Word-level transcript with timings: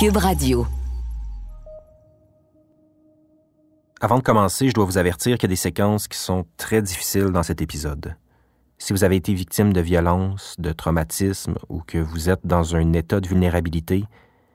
Cube 0.00 0.16
Radio. 0.16 0.66
Avant 4.00 4.16
de 4.16 4.22
commencer, 4.22 4.70
je 4.70 4.72
dois 4.72 4.86
vous 4.86 4.96
avertir 4.96 5.36
qu'il 5.36 5.42
y 5.42 5.50
a 5.50 5.54
des 5.54 5.56
séquences 5.56 6.08
qui 6.08 6.16
sont 6.16 6.46
très 6.56 6.80
difficiles 6.80 7.26
dans 7.26 7.42
cet 7.42 7.60
épisode. 7.60 8.16
Si 8.78 8.94
vous 8.94 9.04
avez 9.04 9.16
été 9.16 9.34
victime 9.34 9.74
de 9.74 9.80
violence, 9.82 10.54
de 10.58 10.72
traumatisme 10.72 11.56
ou 11.68 11.82
que 11.82 11.98
vous 11.98 12.30
êtes 12.30 12.40
dans 12.44 12.74
un 12.76 12.94
état 12.94 13.20
de 13.20 13.28
vulnérabilité, 13.28 14.04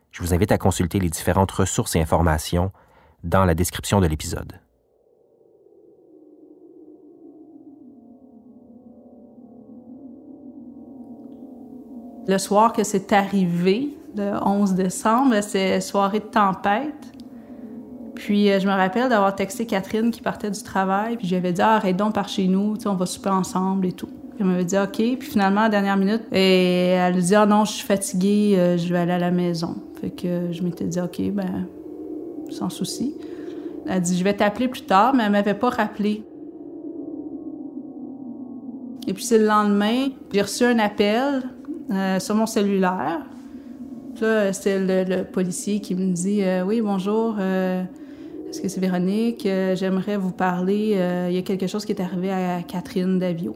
je 0.09 0.23
vous 0.23 0.33
invite 0.33 0.51
à 0.51 0.57
consulter 0.57 0.97
les 0.97 1.11
différentes 1.11 1.51
ressources 1.51 1.95
et 1.95 2.01
informations 2.01 2.71
dans 3.23 3.45
la 3.45 3.53
description 3.53 4.01
de 4.01 4.07
l'épisode. 4.07 4.53
Le 12.27 12.39
soir 12.39 12.73
que 12.73 12.83
c'est 12.83 13.13
arrivé, 13.13 13.94
le 14.15 14.33
11 14.43 14.73
décembre, 14.73 15.35
c'est 15.41 15.81
soirée 15.81 16.19
de 16.19 16.25
tempête. 16.25 16.93
Puis 18.15 18.49
euh, 18.49 18.59
je 18.59 18.67
me 18.67 18.71
rappelle 18.71 19.09
d'avoir 19.09 19.35
texté 19.35 19.65
Catherine 19.65 20.09
qui 20.09 20.21
partait 20.21 20.49
du 20.49 20.63
travail, 20.63 21.17
puis 21.17 21.27
j'avais 21.27 21.51
dit 21.51 21.61
ah, 21.61 21.75
arrête 21.75 21.97
donc 21.97 22.13
par 22.13 22.29
chez 22.29 22.47
nous, 22.47 22.75
on 22.85 22.93
va 22.93 23.05
souper 23.05 23.29
ensemble 23.29 23.87
et 23.87 23.91
tout. 23.91 24.09
Elle 24.39 24.45
m'avait 24.45 24.65
dit 24.65 24.77
OK, 24.77 24.95
puis 24.95 25.21
finalement 25.21 25.61
à 25.61 25.63
la 25.65 25.69
dernière 25.69 25.97
minute, 25.97 26.23
et 26.31 26.89
elle 26.89 27.17
dit 27.17 27.35
ah 27.35 27.45
non, 27.45 27.65
je 27.65 27.73
suis 27.73 27.85
fatiguée, 27.85 28.55
euh, 28.57 28.77
je 28.77 28.91
vais 28.91 28.99
aller 28.99 29.11
à 29.11 29.19
la 29.19 29.31
maison. 29.31 29.75
Fait 29.99 30.09
que 30.09 30.51
je 30.51 30.63
m'étais 30.63 30.85
dit 30.85 30.99
OK, 30.99 31.21
ben 31.31 31.67
sans 32.49 32.69
souci. 32.69 33.15
Elle 33.87 34.01
dit 34.01 34.17
je 34.17 34.23
vais 34.23 34.33
t'appeler 34.33 34.67
plus 34.67 34.83
tard, 34.83 35.13
mais 35.13 35.23
elle 35.23 35.31
m'avait 35.31 35.53
pas 35.53 35.69
rappelé. 35.69 36.23
Et 39.07 39.13
puis 39.13 39.23
c'est 39.23 39.37
le 39.37 39.45
lendemain, 39.45 40.07
j'ai 40.31 40.41
reçu 40.41 40.63
un 40.63 40.79
appel 40.79 41.43
euh, 41.91 42.19
sur 42.19 42.33
mon 42.33 42.47
cellulaire. 42.47 43.21
Là, 44.21 44.53
c'est 44.53 44.79
le, 44.79 45.23
policier 45.23 45.79
qui 45.79 45.95
me 45.95 46.13
dit 46.13 46.41
Oui, 46.65 46.81
bonjour, 46.81 47.37
est-ce 48.55 48.61
que 48.61 48.69
c'est 48.69 48.79
Véronique? 48.79 49.45
Euh, 49.45 49.75
j'aimerais 49.75 50.15
vous 50.15 50.31
parler. 50.31 50.93
Euh, 50.95 51.27
il 51.29 51.35
y 51.35 51.37
a 51.37 51.41
quelque 51.41 51.67
chose 51.67 51.83
qui 51.83 51.91
est 51.91 52.01
arrivé 52.01 52.31
à 52.31 52.61
Catherine 52.63 53.19
Davio. 53.19 53.53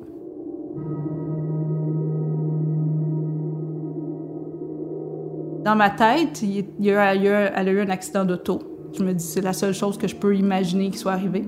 Dans 5.64 5.76
ma 5.78 5.90
tête, 5.90 6.42
il 6.42 6.66
y 6.82 6.92
a, 6.92 7.16
elle 7.16 7.70
a 7.70 7.72
eu 7.72 7.80
un 7.80 7.90
accident 7.90 8.26
d'auto. 8.26 8.60
Je 8.98 9.04
me 9.04 9.14
dis, 9.14 9.24
c'est 9.24 9.40
la 9.40 9.54
seule 9.54 9.74
chose 9.74 9.98
que 9.98 10.10
je 10.10 10.18
peux 10.18 10.36
imaginer 10.36 10.90
qui 10.90 10.98
soit 10.98 11.14
arrivée. 11.14 11.46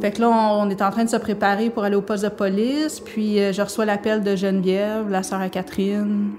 Fait 0.00 0.12
que 0.12 0.20
là, 0.20 0.28
on, 0.30 0.70
est 0.70 0.82
en 0.82 0.90
train 0.90 1.02
de 1.02 1.10
se 1.10 1.16
préparer 1.16 1.70
pour 1.70 1.82
aller 1.82 1.96
au 1.96 2.02
poste 2.02 2.22
de 2.22 2.28
police, 2.28 3.00
puis 3.00 3.40
euh, 3.40 3.52
je 3.52 3.62
reçois 3.62 3.84
l'appel 3.84 4.22
de 4.22 4.36
Geneviève, 4.36 5.08
la 5.10 5.24
sœur 5.24 5.40
à 5.40 5.48
Catherine 5.48 6.30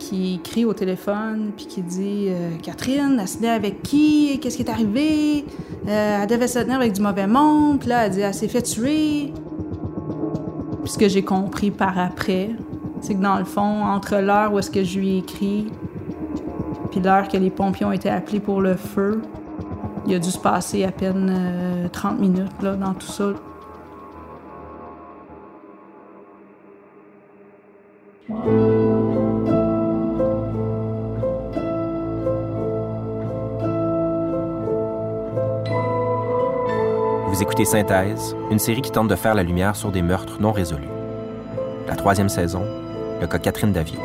qui 0.00 0.40
crie 0.42 0.64
au 0.64 0.72
téléphone, 0.72 1.52
puis 1.54 1.66
qui 1.66 1.82
dit 1.82 2.26
euh, 2.30 2.56
Catherine, 2.62 3.18
elle 3.20 3.28
se 3.28 3.36
tenait 3.36 3.50
avec 3.50 3.82
qui? 3.82 4.40
Qu'est-ce 4.40 4.56
qui 4.56 4.62
est 4.62 4.70
arrivé? 4.70 5.44
Euh, 5.86 6.18
Elle 6.22 6.26
devait 6.26 6.48
se 6.48 6.58
tenir 6.58 6.76
avec 6.76 6.94
du 6.94 7.02
mauvais 7.02 7.26
monde. 7.26 7.78
Puis 7.78 7.90
là, 7.90 8.06
elle 8.06 8.12
dit 8.12 8.20
Elle 8.20 8.34
s'est 8.34 8.48
fait 8.48 8.62
tuer. 8.62 9.32
Puis 10.82 10.92
ce 10.92 10.98
que 10.98 11.08
j'ai 11.08 11.22
compris 11.22 11.70
par 11.70 11.98
après, 11.98 12.50
c'est 13.02 13.14
que 13.14 13.20
dans 13.20 13.38
le 13.38 13.44
fond, 13.44 13.84
entre 13.84 14.16
l'heure 14.16 14.52
où 14.52 14.58
est-ce 14.58 14.70
que 14.70 14.82
je 14.82 14.98
lui 14.98 15.10
ai 15.10 15.18
écrit, 15.18 15.66
puis 16.90 17.00
l'heure 17.00 17.28
que 17.28 17.36
les 17.36 17.50
pompiers 17.50 17.86
ont 17.86 17.92
été 17.92 18.08
appelés 18.08 18.40
pour 18.40 18.60
le 18.62 18.74
feu, 18.76 19.20
il 20.06 20.14
a 20.14 20.18
dû 20.18 20.30
se 20.30 20.38
passer 20.38 20.84
à 20.84 20.92
peine 20.92 21.88
30 21.92 22.14
euh, 22.14 22.20
minutes 22.20 22.62
là, 22.62 22.74
dans 22.74 22.94
tout 22.94 23.06
ça. 23.06 23.34
Synthèse, 37.64 38.34
une 38.50 38.58
série 38.58 38.82
qui 38.82 38.90
tente 38.90 39.08
de 39.08 39.14
faire 39.14 39.34
la 39.34 39.42
lumière 39.42 39.76
sur 39.76 39.92
des 39.92 40.02
meurtres 40.02 40.40
non 40.40 40.52
résolus. 40.52 40.88
La 41.86 41.96
troisième 41.96 42.28
saison, 42.28 42.64
le 43.20 43.26
cas 43.26 43.38
Catherine 43.38 43.72
Davio. 43.72 44.00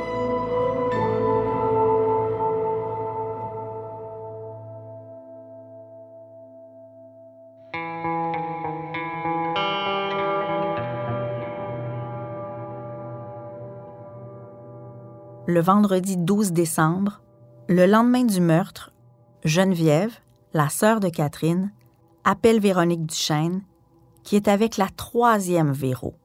Le 15.48 15.62
vendredi 15.62 16.18
12 16.18 16.52
décembre, 16.52 17.22
le 17.70 17.86
lendemain 17.86 18.24
du 18.24 18.42
meurtre, 18.42 18.92
Geneviève, 19.44 20.12
la 20.54 20.70
sœur 20.70 21.00
de 21.00 21.10
Catherine, 21.10 21.72
appelle 22.26 22.60
Véronique 22.60 23.06
Duchesne, 23.06 23.62
qui 24.24 24.36
est 24.36 24.48
avec 24.48 24.78
la 24.78 24.88
troisième 24.90 25.72
Véro, 25.72 26.16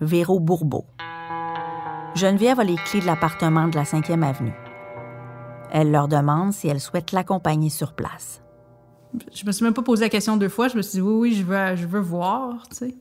Véro 0.00 0.38
Bourbeau. 0.38 0.86
Geneviève 2.14 2.60
a 2.60 2.64
les 2.64 2.76
clés 2.76 3.00
de 3.00 3.06
l'appartement 3.06 3.66
de 3.66 3.74
la 3.74 3.82
5e 3.82 4.22
avenue. 4.22 4.54
Elle 5.72 5.90
leur 5.90 6.06
demande 6.06 6.52
si 6.52 6.68
elle 6.68 6.80
souhaite 6.80 7.10
l'accompagner 7.10 7.68
sur 7.68 7.94
place. 7.94 8.40
Je 9.32 9.44
me 9.44 9.50
suis 9.50 9.64
même 9.64 9.74
pas 9.74 9.82
posé 9.82 10.04
la 10.04 10.08
question 10.08 10.36
deux 10.36 10.48
fois. 10.48 10.68
Je 10.68 10.76
me 10.76 10.82
suis 10.82 10.98
dit 10.98 11.00
oui, 11.00 11.14
oui, 11.14 11.34
je 11.34 11.42
veux, 11.42 11.76
je 11.76 11.86
veux 11.86 12.00
voir, 12.00 12.68
tu 12.68 12.76
sais. 12.76 12.94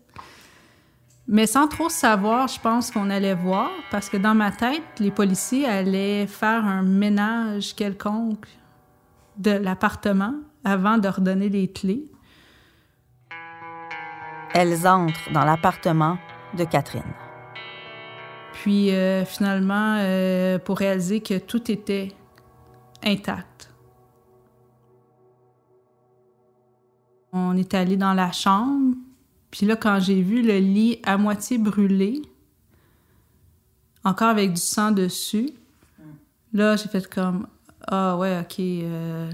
Mais 1.28 1.46
sans 1.46 1.68
trop 1.68 1.90
savoir, 1.90 2.48
je 2.48 2.60
pense 2.60 2.90
qu'on 2.90 3.10
allait 3.12 3.36
voir, 3.36 3.70
parce 3.92 4.10
que 4.10 4.18
dans 4.18 4.36
ma 4.36 4.52
tête, 4.52 4.82
les 5.00 5.12
policiers 5.12 5.66
allaient 5.66 6.28
faire 6.28 6.66
un 6.66 6.82
ménage 6.82 7.76
quelconque 7.76 8.48
de 9.38 9.52
l'appartement 9.52 10.34
avant 10.66 10.98
de 10.98 11.08
redonner 11.08 11.50
les 11.50 11.72
clés. 11.72 12.10
Elles 14.54 14.88
entrent 14.88 15.32
dans 15.32 15.46
l'appartement 15.46 16.20
de 16.56 16.64
Catherine. 16.64 17.02
Puis 18.54 18.92
euh, 18.92 19.26
finalement, 19.26 19.98
euh, 19.98 20.60
pour 20.60 20.78
réaliser 20.78 21.22
que 21.22 21.40
tout 21.40 21.72
était 21.72 22.10
intact. 23.04 23.74
On 27.32 27.58
est 27.58 27.74
allé 27.74 27.98
dans 27.98 28.14
la 28.14 28.32
chambre, 28.32 28.96
puis 29.50 29.66
là, 29.66 29.76
quand 29.76 30.00
j'ai 30.00 30.22
vu 30.22 30.44
le 30.44 30.60
lit 30.60 31.00
à 31.04 31.18
moitié 31.18 31.58
brûlé, 31.58 32.22
encore 34.04 34.30
avec 34.30 34.54
du 34.54 34.62
sang 34.62 34.92
dessus, 34.92 35.50
là, 36.54 36.76
j'ai 36.76 36.90
fait 36.90 37.08
comme 37.10 37.48
Ah 37.88 38.18
ouais, 38.18 38.40
ok. 38.40 38.60
Euh, 38.60 39.32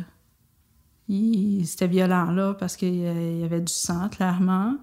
c'était 1.65 1.87
violent 1.87 2.31
là 2.31 2.53
parce 2.53 2.77
qu'il 2.77 2.95
y 2.95 3.43
avait 3.43 3.59
du 3.59 3.73
sang, 3.73 4.07
clairement. 4.07 4.75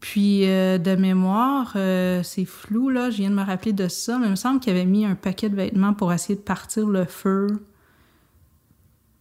Puis 0.00 0.48
euh, 0.48 0.78
de 0.78 0.96
mémoire, 0.96 1.74
euh, 1.76 2.22
c'est 2.22 2.46
flou, 2.46 2.88
là, 2.88 3.10
je 3.10 3.18
viens 3.18 3.30
de 3.30 3.34
me 3.34 3.44
rappeler 3.44 3.74
de 3.74 3.86
ça, 3.86 4.18
mais 4.18 4.26
il 4.26 4.30
me 4.30 4.36
semble 4.36 4.58
qu'il 4.58 4.72
avait 4.72 4.86
mis 4.86 5.04
un 5.04 5.14
paquet 5.14 5.50
de 5.50 5.56
vêtements 5.56 5.92
pour 5.92 6.12
essayer 6.12 6.36
de 6.36 6.40
partir 6.40 6.86
le 6.86 7.04
feu. 7.04 7.48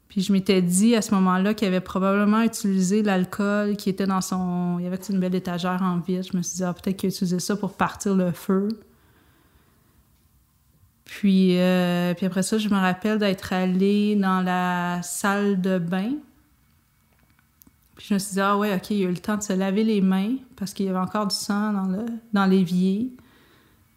Puis 0.07 0.21
je 0.21 0.31
m'étais 0.31 0.61
dit 0.61 0.95
à 0.95 1.01
ce 1.01 1.13
moment-là 1.15 1.53
qu'il 1.53 1.67
avait 1.67 1.81
probablement 1.81 2.41
utilisé 2.41 3.03
l'alcool 3.03 3.75
qui 3.75 3.89
était 3.89 4.07
dans 4.07 4.21
son... 4.21 4.77
Il 4.79 4.85
y 4.85 4.87
avait 4.87 4.97
une 5.09 5.19
belle 5.19 5.35
étagère 5.35 5.81
en 5.83 5.99
vide. 5.99 6.25
Je 6.31 6.35
me 6.35 6.41
suis 6.41 6.57
dit, 6.57 6.63
ah, 6.63 6.73
peut-être 6.73 6.97
qu'il 6.97 7.07
a 7.07 7.11
utilisé 7.11 7.39
ça 7.39 7.55
pour 7.55 7.73
partir 7.73 8.15
le 8.15 8.31
feu. 8.31 8.69
Puis, 11.05 11.59
euh, 11.59 12.13
puis 12.15 12.25
après 12.25 12.41
ça, 12.41 12.57
je 12.57 12.69
me 12.69 12.75
rappelle 12.75 13.19
d'être 13.19 13.53
allée 13.53 14.15
dans 14.15 14.41
la 14.41 15.01
salle 15.03 15.61
de 15.61 15.77
bain 15.77 16.13
puis 17.99 18.07
je 18.07 18.13
me 18.13 18.19
suis 18.19 18.35
dit, 18.35 18.39
ah 18.39 18.57
ouais, 18.57 18.73
OK, 18.73 18.91
il 18.91 19.05
a 19.05 19.09
eu 19.09 19.11
le 19.11 19.17
temps 19.17 19.35
de 19.35 19.43
se 19.43 19.51
laver 19.51 19.83
les 19.83 19.99
mains 19.99 20.35
parce 20.55 20.73
qu'il 20.73 20.85
y 20.85 20.89
avait 20.89 20.99
encore 20.99 21.27
du 21.27 21.35
sang 21.35 21.73
dans, 21.73 21.87
le, 21.87 22.05
dans 22.31 22.45
l'évier. 22.45 23.11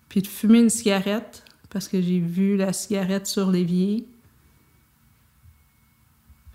Puis 0.09 0.23
de 0.23 0.27
fumer 0.27 0.59
une 0.59 0.71
cigarette 0.71 1.45
parce 1.71 1.87
que 1.87 2.03
j'ai 2.03 2.19
vu 2.19 2.57
la 2.57 2.73
cigarette 2.73 3.29
sur 3.29 3.49
l'évier. 3.49 4.05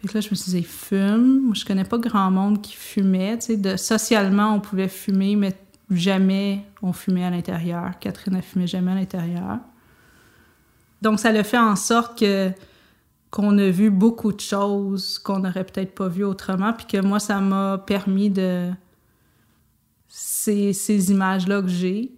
Fait 0.01 0.13
là, 0.13 0.19
je 0.19 0.29
me 0.29 0.35
suis 0.35 0.51
dit, 0.51 0.63
fume. 0.63 1.43
Moi, 1.43 1.53
je 1.53 1.63
connais 1.63 1.85
pas 1.85 1.97
grand 1.97 2.29
monde 2.31 2.61
qui 2.61 2.75
fumait. 2.75 3.37
Tu 3.37 3.45
sais, 3.45 3.57
de, 3.57 3.77
socialement, 3.77 4.53
on 4.53 4.59
pouvait 4.59 4.89
fumer, 4.89 5.37
mais 5.37 5.57
jamais 5.89 6.65
on 6.81 6.91
fumait 6.91 7.23
à 7.23 7.29
l'intérieur. 7.29 7.97
Catherine 8.01 8.35
ne 8.35 8.41
fumait 8.41 8.67
jamais 8.67 8.91
à 8.91 8.95
l'intérieur. 8.95 9.59
Donc, 11.01 11.21
ça 11.21 11.31
le 11.31 11.43
fait 11.43 11.57
en 11.57 11.77
sorte 11.77 12.19
que 12.19 12.51
qu'on 13.29 13.57
a 13.57 13.69
vu 13.69 13.89
beaucoup 13.89 14.31
de 14.31 14.39
choses 14.39 15.19
qu'on 15.19 15.39
n'aurait 15.39 15.65
peut-être 15.65 15.93
pas 15.93 16.07
vues 16.07 16.23
autrement, 16.23 16.73
puis 16.73 16.85
que 16.85 17.01
moi, 17.05 17.19
ça 17.19 17.39
m'a 17.39 17.77
permis 17.77 18.29
de... 18.29 18.71
Ces, 20.09 20.73
ces 20.73 21.11
images-là 21.11 21.61
que 21.61 21.67
j'ai. 21.67 22.11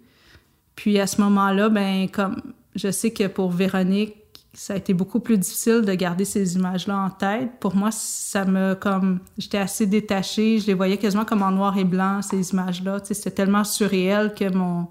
Puis 0.76 1.00
à 1.00 1.08
ce 1.08 1.20
moment-là, 1.22 1.68
ben 1.68 2.08
comme 2.08 2.42
je 2.76 2.90
sais 2.92 3.12
que 3.12 3.28
pour 3.28 3.52
Véronique, 3.52 4.16
ça 4.54 4.74
a 4.74 4.78
été 4.78 4.94
beaucoup 4.94 5.20
plus 5.20 5.38
difficile 5.38 5.82
de 5.82 5.94
garder 5.94 6.26
ces 6.26 6.56
images-là 6.56 6.98
en 6.98 7.10
tête. 7.10 7.60
Pour 7.60 7.76
moi, 7.76 7.92
ça 7.92 8.46
me 8.46 8.76
comme 8.76 9.20
j'étais 9.38 9.58
assez 9.58 9.86
détachée, 9.86 10.60
je 10.60 10.68
les 10.68 10.74
voyais 10.74 10.98
quasiment 10.98 11.26
comme 11.26 11.42
en 11.42 11.52
noir 11.52 11.78
et 11.78 11.84
blanc 11.84 12.22
ces 12.22 12.52
images-là. 12.52 13.00
C'était 13.04 13.32
tellement 13.32 13.64
surréel 13.64 14.34
que 14.34 14.50
mon. 14.50 14.88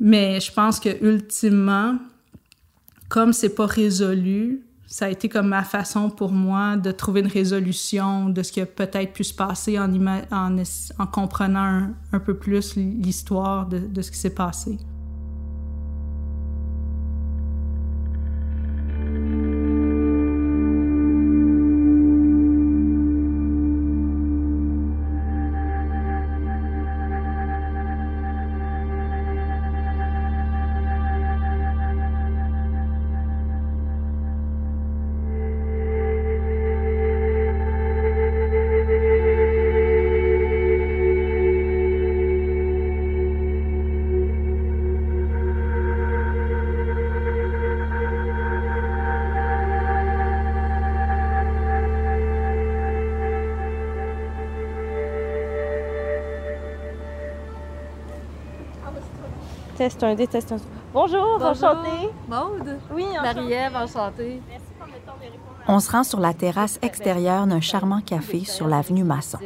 Mais 0.00 0.40
je 0.40 0.52
pense 0.52 0.80
que 0.80 0.90
ultimement, 1.04 1.96
comme 3.08 3.32
c'est 3.32 3.54
pas 3.54 3.66
résolu, 3.66 4.62
ça 4.86 5.06
a 5.06 5.08
été 5.10 5.28
comme 5.28 5.48
ma 5.48 5.64
façon 5.64 6.08
pour 6.08 6.32
moi 6.32 6.76
de 6.76 6.90
trouver 6.90 7.20
une 7.20 7.26
résolution 7.26 8.30
de 8.30 8.42
ce 8.42 8.52
qui 8.52 8.60
a 8.60 8.66
peut-être 8.66 9.12
pu 9.12 9.22
se 9.22 9.34
passer 9.34 9.78
en, 9.78 9.94
en, 10.30 10.56
en 10.98 11.06
comprenant 11.06 11.90
un, 12.12 12.20
peu 12.20 12.34
plus 12.34 12.74
l'histoire 12.76 13.66
de, 13.66 13.78
de 13.78 14.02
ce 14.02 14.10
qui 14.10 14.18
s'est 14.18 14.34
passé. 14.34 14.78
Test 59.78 60.04
test. 60.28 60.54
Bonjour, 60.92 61.38
enchantée. 61.40 62.10
Maude. 62.28 62.78
Oui, 62.92 63.06
Marie-Ève, 63.22 63.76
enchantée. 63.76 64.42
Merci 64.48 64.66
pour 64.76 64.86
le 64.88 64.92
temps 65.06 65.16
de 65.16 65.22
répondre. 65.22 65.38
On 65.68 65.78
se 65.78 65.92
rend 65.92 66.02
sur 66.02 66.18
la 66.18 66.34
terrasse 66.34 66.80
extérieure 66.82 67.46
d'un 67.46 67.60
charmant 67.60 68.00
café 68.00 68.44
sur 68.44 68.66
l'avenue 68.66 69.04
Masson. 69.04 69.38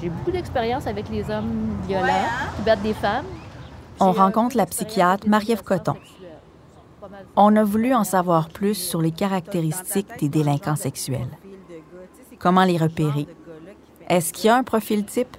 J'ai 0.00 0.08
beaucoup 0.08 0.30
d'expérience 0.30 0.86
avec 0.86 1.08
les 1.08 1.28
hommes 1.28 1.78
violents 1.88 2.06
qui 2.54 2.62
battent 2.62 2.82
des 2.82 2.94
femmes. 2.94 3.24
On 3.98 4.12
rencontre 4.12 4.56
la 4.56 4.66
psychiatre 4.66 5.28
Marie-Ève 5.28 5.64
Coton. 5.64 5.96
On 7.34 7.56
a 7.56 7.64
voulu 7.64 7.92
en 7.92 8.04
savoir 8.04 8.50
plus 8.50 8.74
sur 8.74 9.02
les 9.02 9.10
caractéristiques 9.10 10.16
des 10.20 10.28
délinquants 10.28 10.76
sexuels. 10.76 11.36
Comment 12.38 12.62
les 12.62 12.76
repérer? 12.76 13.26
Est-ce 14.08 14.32
qu'il 14.32 14.46
y 14.46 14.48
a 14.48 14.56
un 14.56 14.62
profil 14.62 15.04
type? 15.04 15.36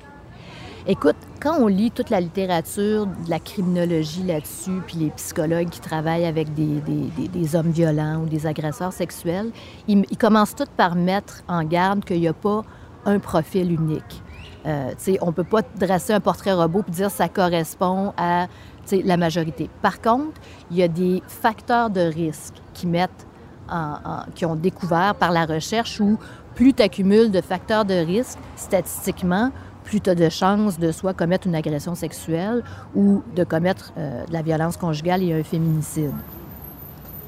Écoute, 0.86 1.16
quand 1.42 1.56
on 1.62 1.68
lit 1.68 1.92
toute 1.92 2.10
la 2.10 2.20
littérature 2.20 3.06
de 3.06 3.30
la 3.30 3.40
criminologie 3.40 4.24
là-dessus, 4.24 4.82
puis 4.86 4.98
les 4.98 5.10
psychologues 5.12 5.70
qui 5.70 5.80
travaillent 5.80 6.26
avec 6.26 6.54
des, 6.54 6.82
des, 7.30 7.56
hommes 7.56 7.72
violents 7.72 8.22
ou 8.22 8.26
des 8.26 8.46
agresseurs 8.46 8.92
sexuels, 8.92 9.52
ils, 9.88 10.06
commencent 10.18 10.56
tous 10.56 10.68
par 10.76 10.96
mettre 10.96 11.42
en 11.48 11.64
garde 11.64 12.04
qu'il 12.04 12.20
n'y 12.20 12.28
a 12.28 12.34
pas 12.34 12.64
un 13.06 13.20
profil 13.20 13.72
unique. 13.72 14.22
Euh, 14.66 14.94
on 15.22 15.28
ne 15.28 15.32
peut 15.32 15.46
pas 15.46 15.62
dresser 15.62 16.12
un 16.12 16.20
portrait 16.20 16.52
robot 16.52 16.84
et 16.86 16.92
dire 16.92 17.08
que 17.08 17.14
ça 17.14 17.30
correspond 17.30 18.12
à 18.18 18.48
la 18.92 19.16
majorité. 19.16 19.70
Par 19.82 20.02
contre, 20.02 20.42
il 20.70 20.76
y 20.76 20.84
a 20.84 20.90
des 20.90 21.24
facteurs 21.28 21.92
de 21.92 22.02
risque 22.02 22.56
qui 22.74 22.88
mettent 22.88 23.26
en, 23.70 23.94
en, 24.04 24.20
qui 24.36 24.46
ont 24.46 24.58
découvert 24.58 25.16
par 25.16 25.32
la 25.32 25.46
recherche 25.46 26.02
où 26.02 26.18
plus 26.56 26.74
tu 26.74 26.84
accumules 26.84 27.32
de 27.32 27.40
facteurs 27.40 27.86
de 27.86 27.94
risque, 27.94 28.38
statistiquement, 28.58 29.52
plus 29.84 30.02
tu 30.02 30.16
de 30.16 30.30
chances 30.30 30.80
de 30.80 30.92
soit 30.92 31.14
commettre 31.14 31.48
une 31.48 31.56
agression 31.56 31.96
sexuelle 31.96 32.64
ou 32.96 33.22
de 33.36 33.44
commettre 33.44 33.94
euh, 33.98 34.26
de 34.26 34.34
la 34.34 34.42
violence 34.42 34.78
conjugale 34.78 35.24
et 35.24 35.34
un 35.34 35.44
féminicide. 35.44 36.14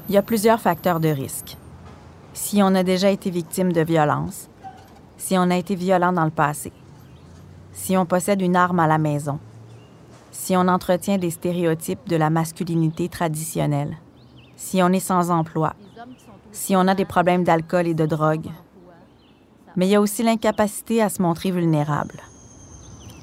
Il 0.08 0.14
y 0.14 0.18
a 0.18 0.22
plusieurs 0.22 0.60
facteurs 0.60 1.00
de 1.00 1.08
risque. 1.08 1.56
Si 2.32 2.62
on 2.62 2.74
a 2.74 2.82
déjà 2.82 3.10
été 3.10 3.30
victime 3.30 3.72
de 3.72 3.80
violence, 3.80 4.48
si 5.16 5.36
on 5.38 5.50
a 5.50 5.56
été 5.56 5.74
violent 5.74 6.12
dans 6.12 6.24
le 6.24 6.30
passé, 6.30 6.72
si 7.72 7.96
on 7.96 8.06
possède 8.06 8.40
une 8.40 8.56
arme 8.56 8.80
à 8.80 8.86
la 8.86 8.98
maison, 8.98 9.38
si 10.30 10.56
on 10.56 10.68
entretient 10.68 11.18
des 11.18 11.30
stéréotypes 11.30 12.08
de 12.08 12.16
la 12.16 12.30
masculinité 12.30 13.08
traditionnelle, 13.08 13.96
si 14.56 14.82
on 14.82 14.88
est 14.88 15.00
sans 15.00 15.30
emploi, 15.30 15.74
si 16.52 16.76
on 16.76 16.88
a 16.88 16.94
des 16.94 17.04
problèmes 17.04 17.44
d'alcool 17.44 17.86
et 17.86 17.94
de 17.94 18.06
drogue. 18.06 18.50
Mais 19.76 19.86
il 19.86 19.90
y 19.90 19.94
a 19.94 20.00
aussi 20.00 20.22
l'incapacité 20.22 21.02
à 21.02 21.08
se 21.08 21.20
montrer 21.20 21.50
vulnérable 21.50 22.20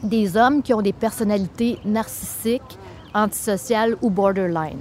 des 0.04 0.38
hommes 0.38 0.62
qui 0.62 0.74
ont 0.74 0.82
des 0.82 0.94
personnalités 0.94 1.80
narcissiques, 1.86 2.78
antisociales 3.14 3.96
ou 4.02 4.10
borderline. 4.10 4.80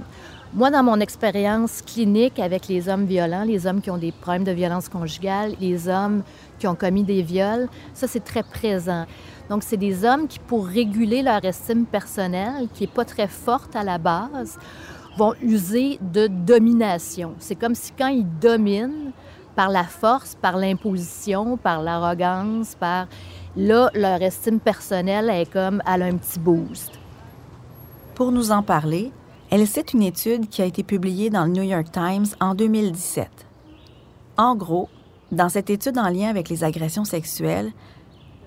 Moi, 0.53 0.69
dans 0.69 0.83
mon 0.83 0.99
expérience 0.99 1.81
clinique 1.81 2.37
avec 2.37 2.67
les 2.67 2.87
hommes 2.87 3.05
violents, 3.05 3.43
les 3.43 3.65
hommes 3.65 3.81
qui 3.81 3.89
ont 3.89 3.97
des 3.97 4.11
problèmes 4.11 4.43
de 4.43 4.51
violence 4.51 4.87
conjugale, 4.87 5.55
les 5.59 5.87
hommes 5.87 6.21
qui 6.59 6.67
ont 6.67 6.75
commis 6.75 7.03
des 7.03 7.23
viols, 7.23 7.67
ça, 7.95 8.07
c'est 8.07 8.23
très 8.23 8.43
présent. 8.43 9.05
Donc, 9.49 9.63
c'est 9.63 9.77
des 9.77 10.05
hommes 10.05 10.27
qui, 10.27 10.37
pour 10.37 10.67
réguler 10.67 11.23
leur 11.23 11.43
estime 11.43 11.85
personnelle, 11.85 12.67
qui 12.73 12.83
n'est 12.83 12.91
pas 12.91 13.03
très 13.03 13.27
forte 13.27 13.75
à 13.75 13.83
la 13.83 13.97
base, 13.97 14.59
vont 15.17 15.33
user 15.41 15.97
de 16.01 16.27
domination. 16.27 17.33
C'est 17.39 17.55
comme 17.55 17.75
si 17.75 17.91
quand 17.91 18.07
ils 18.07 18.27
dominent 18.39 19.11
par 19.55 19.69
la 19.69 19.83
force, 19.83 20.35
par 20.35 20.57
l'imposition, 20.57 21.57
par 21.57 21.81
l'arrogance, 21.81 22.75
par 22.75 23.07
là, 23.55 23.89
leur 23.93 24.21
estime 24.21 24.59
personnelle 24.59 25.29
est 25.29 25.51
comme, 25.51 25.81
elle 25.85 26.01
a 26.01 26.05
un 26.05 26.17
petit 26.17 26.39
boost. 26.39 26.91
Pour 28.15 28.31
nous 28.31 28.51
en 28.51 28.63
parler, 28.63 29.11
elle 29.49 29.67
cite 29.67 29.93
une 29.93 30.03
étude 30.03 30.49
qui 30.49 30.61
a 30.61 30.65
été 30.65 30.83
publiée 30.83 31.29
dans 31.29 31.45
le 31.45 31.51
New 31.51 31.63
York 31.63 31.91
Times 31.91 32.25
en 32.39 32.55
2017. 32.55 33.29
En 34.37 34.55
gros, 34.55 34.89
dans 35.31 35.49
cette 35.49 35.69
étude 35.69 35.97
en 35.97 36.09
lien 36.09 36.29
avec 36.29 36.49
les 36.49 36.63
agressions 36.63 37.05
sexuelles, 37.05 37.71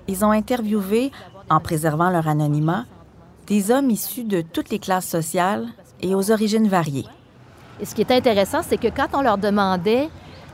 ils 0.08 0.24
ont 0.24 0.30
interviewé, 0.30 1.10
en 1.50 1.60
préservant 1.60 2.10
leur 2.10 2.28
anonymat, 2.28 2.84
des 3.46 3.70
hommes 3.70 3.90
issus 3.90 4.24
de 4.24 4.40
toutes 4.40 4.70
les 4.70 4.78
classes 4.78 5.06
sociales 5.08 5.68
et 6.00 6.14
aux 6.14 6.30
origines 6.30 6.68
variées. 6.68 7.06
Et 7.80 7.84
ce 7.84 7.94
qui 7.94 8.00
est 8.00 8.10
intéressant, 8.10 8.62
c'est 8.62 8.78
que 8.78 8.88
quand 8.88 9.08
on 9.14 9.22
leur 9.22 9.38
demandait 9.38 10.08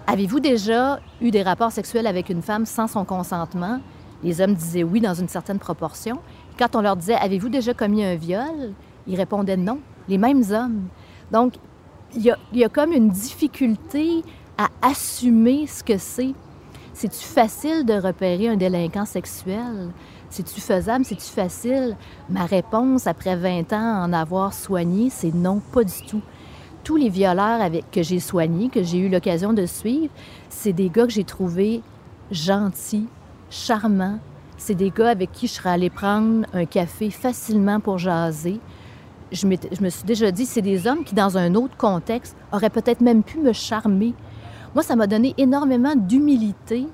Avez-vous 0.06 0.40
déjà 0.40 0.98
eu 1.20 1.30
des 1.30 1.42
rapports 1.42 1.70
sexuels 1.70 2.06
avec 2.06 2.28
une 2.28 2.42
femme 2.42 2.66
sans 2.66 2.88
son 2.88 3.04
consentement 3.04 3.80
les 4.22 4.40
hommes 4.40 4.54
disaient 4.54 4.82
oui 4.82 5.00
dans 5.00 5.14
une 5.14 5.28
certaine 5.28 5.58
proportion. 5.58 6.18
Quand 6.58 6.76
on 6.76 6.80
leur 6.80 6.96
disait 6.96 7.14
Avez-vous 7.14 7.48
déjà 7.48 7.74
commis 7.74 8.04
un 8.04 8.16
viol? 8.16 8.72
Ils 9.06 9.16
répondaient 9.16 9.56
non, 9.56 9.80
les 10.08 10.18
mêmes 10.18 10.44
hommes. 10.50 10.88
Donc, 11.30 11.54
il 12.14 12.36
y 12.52 12.64
a, 12.64 12.68
comme 12.68 12.92
une 12.92 13.08
difficulté 13.08 14.22
à 14.58 14.68
assumer 14.82 15.66
ce 15.66 15.82
que 15.82 15.96
c'est. 15.96 16.34
C'est-tu 16.92 17.24
facile 17.24 17.86
de 17.86 17.94
repérer 17.94 18.48
un 18.48 18.56
délinquant 18.56 19.06
sexuel? 19.06 19.90
C'est-tu 20.28 20.60
faisable? 20.60 21.04
C'est-tu 21.04 21.24
facile? 21.24 21.96
Ma 22.28 22.44
réponse, 22.44 23.06
après 23.06 23.34
20 23.34 23.72
ans 23.72 24.04
en 24.04 24.12
avoir 24.12 24.52
soigné, 24.52 25.08
c'est 25.10 25.34
non, 25.34 25.60
pas 25.72 25.84
du 25.84 26.06
tout. 26.06 26.20
Tous 26.84 26.96
les 26.96 27.08
violeurs 27.08 27.62
avec, 27.62 27.90
que 27.90 28.02
j'ai 28.02 28.20
soignés, 28.20 28.68
que 28.68 28.82
j'ai 28.82 28.98
eu 28.98 29.08
l'occasion 29.08 29.52
de 29.52 29.64
suivre, 29.66 30.12
c'est 30.50 30.72
des 30.72 30.90
gars 30.90 31.06
que 31.06 31.12
j'ai 31.12 31.24
trouvés 31.24 31.80
gentils, 32.30 33.06
charmants. 33.52 34.18
C'est 34.56 34.74
des 34.74 34.90
gars 34.90 35.10
avec 35.10 35.30
qui 35.32 35.46
je 35.46 35.52
serais 35.52 35.70
allée 35.70 35.90
prendre 35.90 36.46
un 36.52 36.64
café 36.64 37.10
facilement 37.10 37.80
pour 37.80 37.98
jaser. 37.98 38.60
Je, 39.30 39.46
je 39.46 39.82
me 39.82 39.88
suis 39.90 40.04
déjà 40.04 40.30
dit, 40.30 40.46
c'est 40.46 40.62
des 40.62 40.86
hommes 40.86 41.04
qui, 41.04 41.14
dans 41.14 41.38
un 41.38 41.54
autre 41.54 41.76
contexte, 41.76 42.36
auraient 42.52 42.70
peut-être 42.70 43.00
même 43.00 43.22
pu 43.22 43.38
me 43.38 43.52
charmer. 43.52 44.14
Moi, 44.74 44.82
ça 44.82 44.96
m'a 44.96 45.06
donné 45.06 45.34
énormément 45.36 45.94
d'humilité 45.94 46.86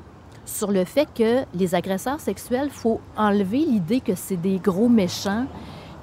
sur 0.44 0.72
le 0.72 0.84
fait 0.84 1.08
que 1.14 1.44
les 1.54 1.74
agresseurs 1.74 2.20
sexuels, 2.20 2.70
faut 2.70 3.00
enlever 3.16 3.58
l'idée 3.58 4.00
que 4.00 4.14
c'est 4.14 4.36
des 4.36 4.58
gros 4.58 4.88
méchants 4.88 5.46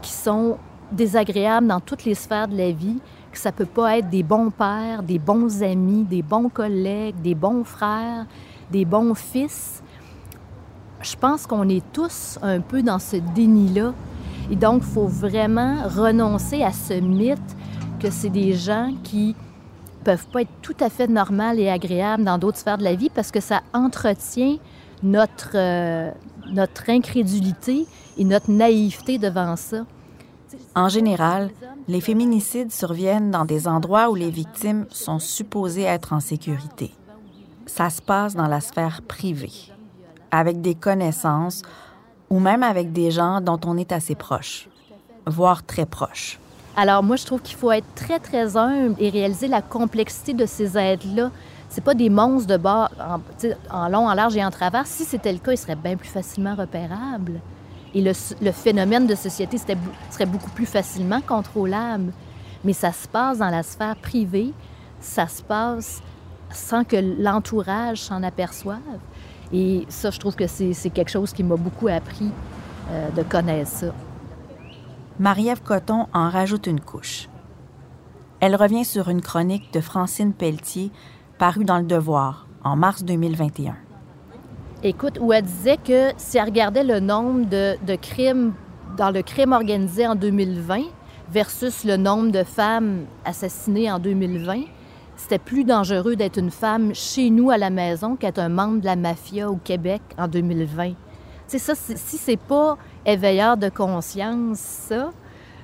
qui 0.02 0.12
sont 0.12 0.58
désagréables 0.92 1.68
dans 1.68 1.80
toutes 1.80 2.06
les 2.06 2.14
sphères 2.14 2.48
de 2.48 2.56
la 2.56 2.72
vie, 2.72 3.00
que 3.32 3.40
ça 3.40 3.52
peut 3.52 3.66
pas 3.66 3.98
être 3.98 4.10
des 4.10 4.24
bons 4.24 4.52
pères, 4.52 5.02
des 5.04 5.20
bons 5.20 5.64
amis, 5.64 6.04
des 6.04 6.22
bons 6.22 6.50
collègues, 6.50 7.16
des 7.22 7.34
bons 7.34 7.64
frères, 7.64 8.26
des 8.72 8.86
bons 8.86 9.16
fils 9.16 9.82
je 11.06 11.16
pense 11.16 11.46
qu'on 11.46 11.70
est 11.70 11.84
tous 11.94 12.40
un 12.42 12.60
peu 12.60 12.82
dans 12.82 13.00
ce 13.00 13.18
déni-là. 13.18 13.94
Et 14.50 14.56
donc, 14.56 14.82
il 14.86 14.94
faut 14.94 15.08
vraiment 15.08 15.84
renoncer 15.88 16.64
à 16.64 16.72
ce 16.72 16.94
mythe 16.94 17.40
que 18.00 18.10
c'est 18.10 18.30
des 18.30 18.54
gens 18.54 18.94
qui 19.04 19.36
peuvent 20.04 20.28
pas 20.28 20.42
être 20.42 20.52
tout 20.62 20.76
à 20.80 20.90
fait 20.90 21.08
normales 21.08 21.60
et 21.60 21.70
agréables 21.70 22.24
dans 22.24 22.38
d'autres 22.38 22.58
sphères 22.58 22.78
de 22.78 22.84
la 22.84 22.96
vie 22.96 23.10
parce 23.10 23.32
que 23.32 23.40
ça 23.40 23.62
entretient 23.74 24.58
notre, 25.02 25.52
euh, 25.56 26.12
notre 26.52 26.90
incrédulité 26.90 27.88
et 28.18 28.24
notre 28.24 28.52
naïveté 28.52 29.18
devant 29.18 29.56
ça. 29.56 29.86
En 30.76 30.90
général, 30.90 31.52
les 31.88 32.02
féminicides 32.02 32.72
surviennent 32.72 33.32
dans 33.32 33.46
des 33.46 33.68
endroits 33.68 34.10
où 34.10 34.16
les 34.16 34.30
victimes 34.30 34.86
sont 34.90 35.20
supposées 35.20 35.84
être 35.84 36.14
en 36.14 36.20
sécurité. 36.20 36.92
Ça 37.66 37.90
se 37.90 38.02
passe 38.02 38.36
dans 38.36 38.48
la 38.48 38.62
sphère 38.62 39.02
privée 39.02 39.75
avec 40.36 40.62
des 40.62 40.76
connaissances 40.76 41.62
ou 42.30 42.40
même 42.40 42.64
avec 42.64 42.92
des 42.92 43.12
gens 43.12 43.42
dont 43.42 43.60
on 43.66 43.78
est 43.78 43.92
assez 43.92 44.16
proche, 44.16 44.68
voire 45.26 45.64
très 45.64 45.86
proche. 45.86 46.40
Alors 46.76 47.04
moi, 47.04 47.16
je 47.16 47.26
trouve 47.26 47.42
qu'il 47.42 47.56
faut 47.56 47.72
être 47.72 47.88
très, 47.96 48.20
très 48.20 48.58
humble 48.58 48.96
et 49.00 49.10
réaliser 49.10 49.48
la 49.48 49.62
complexité 49.62 50.34
de 50.34 50.46
ces 50.46 50.78
êtres-là. 50.78 51.32
C'est 51.70 51.84
pas 51.84 51.94
des 51.94 52.10
monstres 52.10 52.48
de 52.48 52.58
bord 52.58 52.90
en, 53.72 53.90
long, 53.90 54.08
en 54.10 54.14
large 54.14 54.36
et 54.36 54.44
en 54.44 54.52
travers. 54.52 54.86
Si 54.86 55.06
c'était 55.06 55.32
le 55.32 55.40
cas, 55.40 55.54
ils 55.54 55.58
seraient 55.58 55.76
bien 55.76 55.96
plus 55.96 56.10
facilement 56.10 56.56
repérables. 56.56 57.40
Et 57.94 58.02
le 58.02 58.52
phénomène 58.52 59.08
de 59.08 59.16
société 59.16 59.58
serait 59.58 60.26
beaucoup 60.26 60.50
plus 60.50 60.66
facilement 60.66 61.22
contrôlable. 61.22 62.12
Mais 62.66 62.74
ça 62.74 62.92
se 62.92 63.08
passe 63.08 63.38
dans 63.38 63.50
la 63.50 63.64
sphère 63.64 63.96
privée, 63.96 64.52
ça 65.00 65.28
se 65.28 65.42
passe 65.42 66.02
sans 66.52 66.84
que 66.84 66.98
l'entourage 66.98 68.02
s'en 68.02 68.22
aperçoive. 68.24 69.00
Et 69.54 69.86
ça, 69.90 70.10
je 70.10 70.20
trouve 70.20 70.36
que 70.36 70.48
c'est 70.48 70.90
quelque 70.90 71.10
chose 71.10 71.34
qui 71.34 71.44
m'a 71.44 71.56
beaucoup 71.56 71.88
appris 71.88 72.32
euh, 72.90 73.10
de 73.12 73.24
connaître 73.24 73.70
ça. 73.70 73.88
Marie-Ève 75.20 75.62
Coton 75.62 76.08
en 76.14 76.30
rajoute 76.30 76.68
une 76.68 76.82
couche. 76.82 77.30
Elle 78.40 78.56
revient 78.56 78.84
sur 78.84 79.10
une 79.10 79.22
chronique 79.22 79.72
de 79.74 79.80
Francine 79.80 80.34
Pelletier 80.34 80.92
parue 81.38 81.64
dans 81.64 81.78
Le 81.78 81.86
Devoir 81.86 82.48
en 82.64 82.76
mars 82.76 83.04
2021. 83.04 83.76
Écoute, 84.84 85.18
où 85.22 85.32
elle 85.32 85.44
disait 85.44 85.78
que 85.78 86.12
si 86.18 86.38
elle 86.38 86.46
regardait 86.46 86.84
le 86.84 87.00
nombre 87.00 87.50
de, 87.50 87.76
de 87.86 87.96
crimes 87.96 88.54
dans 88.98 89.10
le 89.10 89.22
crime 89.22 89.52
organisé 89.52 90.08
en 90.08 90.16
2020 90.16 90.84
versus 91.32 91.84
le 91.84 91.98
nombre 91.98 92.32
de 92.32 92.44
femmes 92.44 93.06
assassinées 93.24 93.92
en 93.92 94.00
2020, 94.00 94.64
c'était 95.16 95.40
plus 95.40 95.64
dangereux 95.64 96.16
d'être 96.16 96.38
une 96.38 96.52
femme 96.52 96.94
chez 96.94 97.30
nous 97.30 97.50
à 97.50 97.58
la 97.58 97.70
maison 97.70 98.16
qu'être 98.16 98.40
un 98.40 98.50
membre 98.50 98.82
de 98.82 98.86
la 98.86 98.96
mafia 98.96 99.50
au 99.50 99.56
Québec 99.56 100.02
en 100.18 100.28
2020. 100.28 100.90
Tu 100.90 100.96
sais, 101.48 101.60
ça, 101.60 101.74
si 101.76 102.18
c'est 102.18 102.40
pas 102.40 102.78
éveilleur 103.06 103.58
de 103.58 103.70
conscience, 103.70 104.60
ça, 104.60 105.12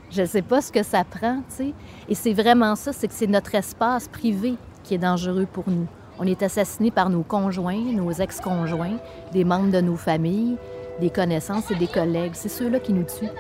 je 0.10 0.26
sais 0.26 0.42
pas 0.42 0.62
ce 0.62 0.72
que 0.72 0.84
ça 0.84 1.04
prend, 1.04 1.38
tu 1.50 1.56
sais. 1.56 1.74
Et 2.08 2.16
c'est 2.16 2.34
vraiment 2.34 2.76
ça, 2.76 2.94
c'est 2.94 3.08
que 3.08 3.14
c'est 3.14 3.28
notre 3.28 3.56
espace 3.56 4.08
privé 4.08 4.56
qui 4.84 4.96
est 4.96 5.00
dangereux 5.00 5.48
pour 5.52 5.66
nous. 5.68 5.88
On 6.20 6.28
est 6.28 6.44
assassiné 6.44 6.92
par 6.92 7.10
nos 7.10 7.24
conjoints, 7.24 7.82
nos 7.94 8.12
ex-conjoints, 8.12 8.98
des 9.34 9.44
membres 9.44 9.72
de 9.72 9.82
nos 9.82 9.96
familles, 9.96 10.58
des 11.00 11.10
connaissances 11.10 11.72
et 11.72 11.76
des 11.76 11.88
collègues. 11.88 12.34
C'est 12.34 12.50
ceux-là 12.50 12.80
qui 12.80 12.94
nous 12.94 13.06
tuent. 13.06 13.32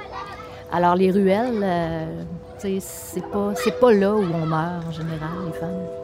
Alors 0.72 0.96
les 0.96 1.12
ruelles, 1.12 1.62
euh, 1.62 2.24
c'est 2.58 3.25
pas, 3.32 3.53
pas 3.80 3.94
là 3.94 4.15
où 4.15 4.24
on 4.24 4.46
meurt 4.46 4.88
en 4.88 4.91
général, 4.91 5.30
les 5.46 5.53
femmes. 5.53 6.00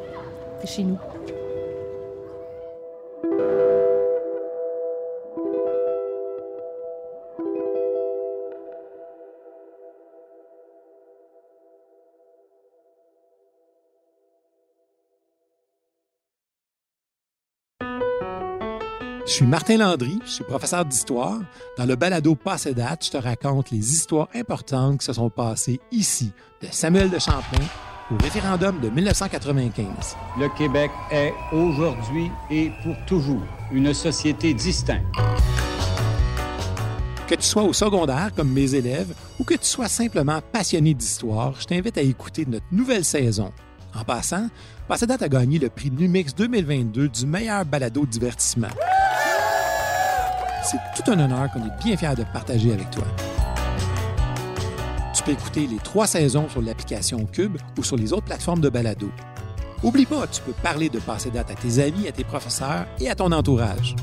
Je 19.28 19.34
suis 19.34 19.46
Martin 19.46 19.78
Landry, 19.78 20.20
je 20.26 20.32
suis 20.32 20.44
professeur 20.44 20.86
d'histoire. 20.86 21.40
Dans 21.78 21.86
le 21.86 21.96
balado 21.96 22.34
Passé 22.36 22.74
je 22.74 23.10
te 23.12 23.18
raconte 23.18 23.72
les 23.72 23.94
histoires 23.94 24.30
importantes 24.34 25.00
qui 25.00 25.06
se 25.06 25.14
sont 25.14 25.30
passées 25.30 25.80
ici, 25.92 26.32
de 26.62 26.68
Samuel 26.72 27.10
de 27.10 27.20
Champlain 27.20 27.66
au 28.12 28.24
référendum 28.24 28.80
de 28.80 28.90
1995. 28.90 30.16
Le 30.40 30.50
Québec 30.58 30.92
est 31.12 31.34
aujourd'hui 31.52 32.32
et 32.50 32.72
pour 32.84 32.96
toujours 33.06 33.42
une 33.72 33.94
société 33.94 34.54
distincte. 34.54 35.06
Que 37.28 37.36
tu 37.36 37.44
sois 37.44 37.64
au 37.64 37.74
secondaire 37.74 38.32
comme 38.36 38.52
mes 38.52 38.74
élèves 38.74 39.14
ou 39.40 39.44
que 39.44 39.56
tu 39.56 39.66
sois 39.66 39.90
simplement 39.90 40.40
passionné 40.52 40.94
d'histoire, 40.94 41.54
je 41.60 41.66
t'invite 41.66 41.98
à 41.98 42.02
écouter 42.02 42.46
notre 42.48 42.66
nouvelle 42.72 43.04
saison. 43.04 43.52
En 43.94 44.04
passant, 44.04 44.48
Passé 44.88 45.06
date 45.06 45.22
a 45.22 45.28
gagné 45.28 45.60
le 45.60 45.70
prix 45.70 45.92
Numix 45.92 46.34
2022 46.34 47.10
du 47.10 47.26
meilleur 47.26 47.66
balado 47.66 48.06
divertissement. 48.06 48.70
C'est 50.64 50.78
tout 50.96 51.12
un 51.12 51.20
honneur 51.20 51.52
qu'on 51.52 51.60
est 51.60 51.84
bien 51.84 51.98
fiers 51.98 52.16
de 52.16 52.24
partager 52.32 52.72
avec 52.72 52.90
toi. 52.90 53.04
Écouter 55.30 55.68
les 55.68 55.80
trois 55.80 56.08
saisons 56.08 56.48
sur 56.48 56.62
l'application 56.62 57.26
Cube 57.26 57.58
ou 57.78 57.84
sur 57.84 57.98
les 57.98 58.14
autres 58.14 58.24
plateformes 58.24 58.62
de 58.62 58.70
balado. 58.70 59.12
Oublie 59.84 60.06
pas, 60.06 60.26
tu 60.26 60.42
peux 60.42 60.54
parler 60.54 60.88
de 60.88 61.00
passer 61.00 61.30
date 61.30 61.52
à 61.52 61.56
tes 61.56 61.80
amis, 61.80 62.08
à 62.08 62.14
tes 62.14 62.24
professeurs 62.24 62.88
et 63.02 63.10
à 63.10 63.16
ton 63.16 63.34
entourage. 63.34 63.94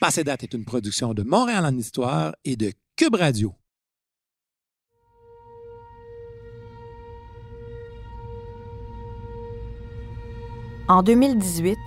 Passer 0.00 0.24
date 0.24 0.42
est 0.42 0.54
une 0.54 0.64
production 0.64 1.14
de 1.14 1.22
Montréal 1.22 1.64
en 1.64 1.76
Histoire 1.78 2.34
et 2.44 2.56
de 2.56 2.72
Cube 2.96 3.14
Radio. 3.14 3.54
En 10.88 11.04
2018, 11.04 11.78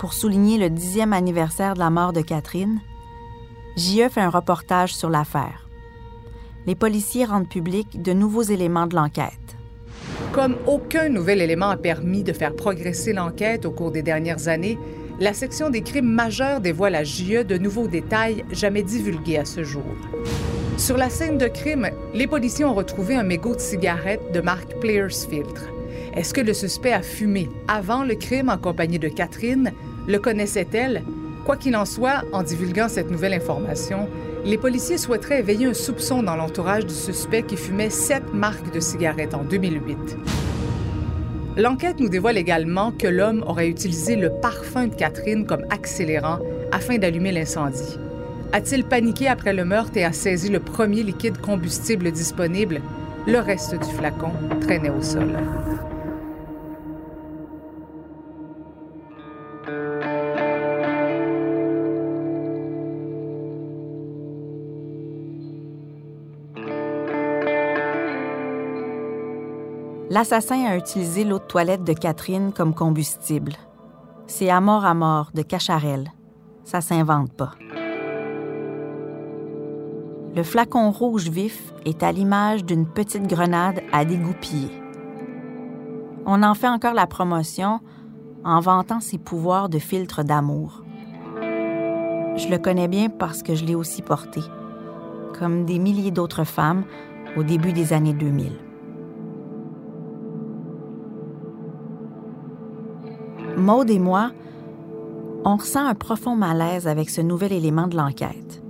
pour 0.00 0.14
souligner 0.14 0.56
le 0.56 0.70
dixième 0.70 1.12
anniversaire 1.12 1.74
de 1.74 1.80
la 1.80 1.90
mort 1.90 2.14
de 2.14 2.22
Catherine, 2.22 2.80
JE 3.76 4.08
fait 4.08 4.22
un 4.22 4.30
reportage 4.30 4.94
sur 4.96 5.10
l'affaire. 5.10 5.65
Les 6.66 6.74
policiers 6.74 7.24
rendent 7.24 7.48
public 7.48 8.02
de 8.02 8.12
nouveaux 8.12 8.42
éléments 8.42 8.88
de 8.88 8.96
l'enquête. 8.96 9.56
Comme 10.32 10.56
aucun 10.66 11.08
nouvel 11.08 11.40
élément 11.40 11.70
a 11.70 11.76
permis 11.76 12.24
de 12.24 12.32
faire 12.32 12.54
progresser 12.54 13.12
l'enquête 13.12 13.64
au 13.64 13.70
cours 13.70 13.92
des 13.92 14.02
dernières 14.02 14.48
années, 14.48 14.76
la 15.20 15.32
section 15.32 15.70
des 15.70 15.82
crimes 15.82 16.12
majeurs 16.12 16.60
dévoile 16.60 16.96
à 16.96 17.04
JE 17.04 17.44
de 17.44 17.56
nouveaux 17.56 17.86
détails 17.86 18.44
jamais 18.50 18.82
divulgués 18.82 19.38
à 19.38 19.44
ce 19.44 19.62
jour. 19.62 19.84
Sur 20.76 20.96
la 20.96 21.08
scène 21.08 21.38
de 21.38 21.46
crime, 21.46 21.88
les 22.12 22.26
policiers 22.26 22.64
ont 22.64 22.74
retrouvé 22.74 23.14
un 23.14 23.22
mégot 23.22 23.54
de 23.54 23.60
cigarette 23.60 24.32
de 24.34 24.40
marque 24.40 24.78
Players 24.80 25.08
Filtre. 25.30 25.70
Est-ce 26.16 26.34
que 26.34 26.40
le 26.40 26.52
suspect 26.52 26.92
a 26.92 27.02
fumé 27.02 27.48
avant 27.68 28.02
le 28.02 28.16
crime 28.16 28.48
en 28.48 28.58
compagnie 28.58 28.98
de 28.98 29.08
Catherine? 29.08 29.72
Le 30.08 30.18
connaissait-elle? 30.18 31.02
Quoi 31.46 31.56
qu'il 31.56 31.76
en 31.76 31.84
soit, 31.84 32.24
en 32.32 32.42
divulguant 32.42 32.88
cette 32.88 33.10
nouvelle 33.10 33.34
information, 33.34 34.08
les 34.46 34.58
policiers 34.58 34.96
souhaiteraient 34.96 35.40
éveiller 35.40 35.66
un 35.66 35.74
soupçon 35.74 36.22
dans 36.22 36.36
l'entourage 36.36 36.86
du 36.86 36.94
suspect 36.94 37.42
qui 37.42 37.56
fumait 37.56 37.90
sept 37.90 38.32
marques 38.32 38.72
de 38.72 38.78
cigarettes 38.78 39.34
en 39.34 39.42
2008. 39.42 39.98
L'enquête 41.56 41.98
nous 41.98 42.08
dévoile 42.08 42.38
également 42.38 42.92
que 42.92 43.08
l'homme 43.08 43.42
aurait 43.44 43.68
utilisé 43.68 44.14
le 44.14 44.30
parfum 44.30 44.86
de 44.86 44.94
Catherine 44.94 45.46
comme 45.46 45.64
accélérant 45.70 46.38
afin 46.70 46.98
d'allumer 46.98 47.32
l'incendie. 47.32 47.98
A-t-il 48.52 48.84
paniqué 48.84 49.26
après 49.26 49.52
le 49.52 49.64
meurtre 49.64 49.96
et 49.96 50.04
a 50.04 50.12
saisi 50.12 50.48
le 50.48 50.60
premier 50.60 51.02
liquide 51.02 51.38
combustible 51.38 52.12
disponible? 52.12 52.80
Le 53.26 53.40
reste 53.40 53.74
du 53.74 53.92
flacon 53.96 54.30
traînait 54.60 54.90
au 54.90 55.02
sol. 55.02 55.32
L'assassin 70.16 70.64
a 70.64 70.78
utilisé 70.78 71.24
l'eau 71.24 71.38
de 71.38 71.44
toilette 71.44 71.84
de 71.84 71.92
Catherine 71.92 72.50
comme 72.50 72.72
combustible. 72.72 73.52
C'est 74.26 74.48
à 74.48 74.62
mort 74.62 74.86
à 74.86 74.94
mort 74.94 75.28
de 75.34 75.42
Cacharel. 75.42 76.10
Ça 76.64 76.80
s'invente 76.80 77.34
pas. 77.34 77.52
Le 80.34 80.42
flacon 80.42 80.90
rouge 80.90 81.28
vif 81.28 81.74
est 81.84 82.02
à 82.02 82.12
l'image 82.12 82.64
d'une 82.64 82.86
petite 82.86 83.26
grenade 83.26 83.82
à 83.92 84.06
dégoupiller. 84.06 84.70
On 86.24 86.42
en 86.42 86.54
fait 86.54 86.68
encore 86.68 86.94
la 86.94 87.06
promotion 87.06 87.80
en 88.42 88.60
vantant 88.60 89.00
ses 89.00 89.18
pouvoirs 89.18 89.68
de 89.68 89.78
filtre 89.78 90.22
d'amour. 90.22 90.82
Je 91.42 92.48
le 92.48 92.56
connais 92.56 92.88
bien 92.88 93.10
parce 93.10 93.42
que 93.42 93.54
je 93.54 93.66
l'ai 93.66 93.74
aussi 93.74 94.00
porté, 94.00 94.40
comme 95.38 95.66
des 95.66 95.78
milliers 95.78 96.10
d'autres 96.10 96.44
femmes 96.44 96.84
au 97.36 97.42
début 97.42 97.74
des 97.74 97.92
années 97.92 98.14
2000. 98.14 98.65
Maude 103.66 103.90
et 103.90 103.98
moi, 103.98 104.30
on 105.44 105.56
ressent 105.56 105.84
un 105.84 105.96
profond 105.96 106.36
malaise 106.36 106.86
avec 106.86 107.10
ce 107.10 107.20
nouvel 107.20 107.52
élément 107.52 107.88
de 107.88 107.96
l'enquête. 107.96 108.62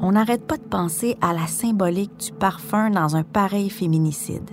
On 0.00 0.10
n'arrête 0.10 0.44
pas 0.44 0.56
de 0.56 0.64
penser 0.64 1.16
à 1.20 1.32
la 1.32 1.46
symbolique 1.46 2.16
du 2.18 2.32
parfum 2.32 2.90
dans 2.90 3.14
un 3.14 3.22
pareil 3.22 3.70
féminicide. 3.70 4.50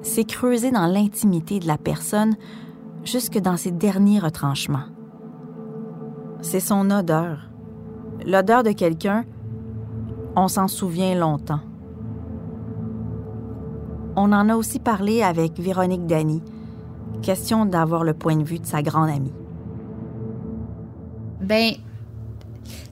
C'est 0.00 0.24
creuser 0.24 0.70
dans 0.70 0.86
l'intimité 0.86 1.58
de 1.58 1.66
la 1.66 1.76
personne 1.76 2.36
jusque 3.04 3.38
dans 3.38 3.58
ses 3.58 3.70
derniers 3.70 4.20
retranchements. 4.20 4.88
C'est 6.40 6.60
son 6.60 6.90
odeur. 6.90 7.50
L'odeur 8.24 8.62
de 8.62 8.72
quelqu'un, 8.72 9.26
on 10.36 10.48
s'en 10.48 10.68
souvient 10.68 11.14
longtemps. 11.14 11.60
On 14.16 14.32
en 14.32 14.48
a 14.48 14.56
aussi 14.56 14.78
parlé 14.78 15.22
avec 15.22 15.60
Véronique 15.60 16.06
Dany, 16.06 16.42
Question 17.22 17.66
d'avoir 17.66 18.04
le 18.04 18.14
point 18.14 18.36
de 18.36 18.44
vue 18.44 18.58
de 18.58 18.66
sa 18.66 18.82
grande 18.82 19.10
amie. 19.10 19.32
Ben, 21.40 21.72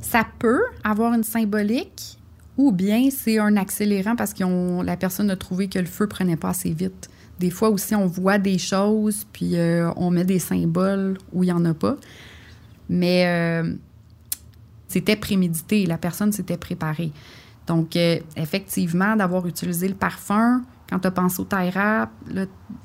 ça 0.00 0.24
peut 0.38 0.62
avoir 0.84 1.12
une 1.14 1.24
symbolique 1.24 2.18
ou 2.56 2.72
bien 2.72 3.10
c'est 3.10 3.38
un 3.38 3.56
accélérant 3.56 4.16
parce 4.16 4.32
que 4.32 4.82
la 4.82 4.96
personne 4.96 5.30
a 5.30 5.36
trouvé 5.36 5.68
que 5.68 5.78
le 5.78 5.86
feu 5.86 6.06
prenait 6.06 6.36
pas 6.36 6.50
assez 6.50 6.70
vite. 6.70 7.10
Des 7.38 7.50
fois 7.50 7.68
aussi, 7.68 7.94
on 7.94 8.06
voit 8.06 8.38
des 8.38 8.56
choses, 8.56 9.26
puis 9.32 9.58
euh, 9.58 9.90
on 9.96 10.10
met 10.10 10.24
des 10.24 10.38
symboles 10.38 11.18
où 11.32 11.44
il 11.44 11.48
n'y 11.48 11.52
en 11.52 11.64
a 11.66 11.74
pas. 11.74 11.96
Mais 12.88 13.26
euh, 13.26 13.74
c'était 14.88 15.16
prémédité, 15.16 15.84
la 15.84 15.98
personne 15.98 16.32
s'était 16.32 16.56
préparée. 16.56 17.12
Donc, 17.66 17.96
euh, 17.96 18.18
effectivement, 18.36 19.16
d'avoir 19.16 19.46
utilisé 19.46 19.88
le 19.88 19.94
parfum, 19.94 20.62
quand 20.88 20.98
tu 20.98 21.06
as 21.08 21.10
pensé 21.10 21.40
au 21.40 21.44
tie 21.44 21.70
rap, 21.70 22.10
tu 22.28 22.34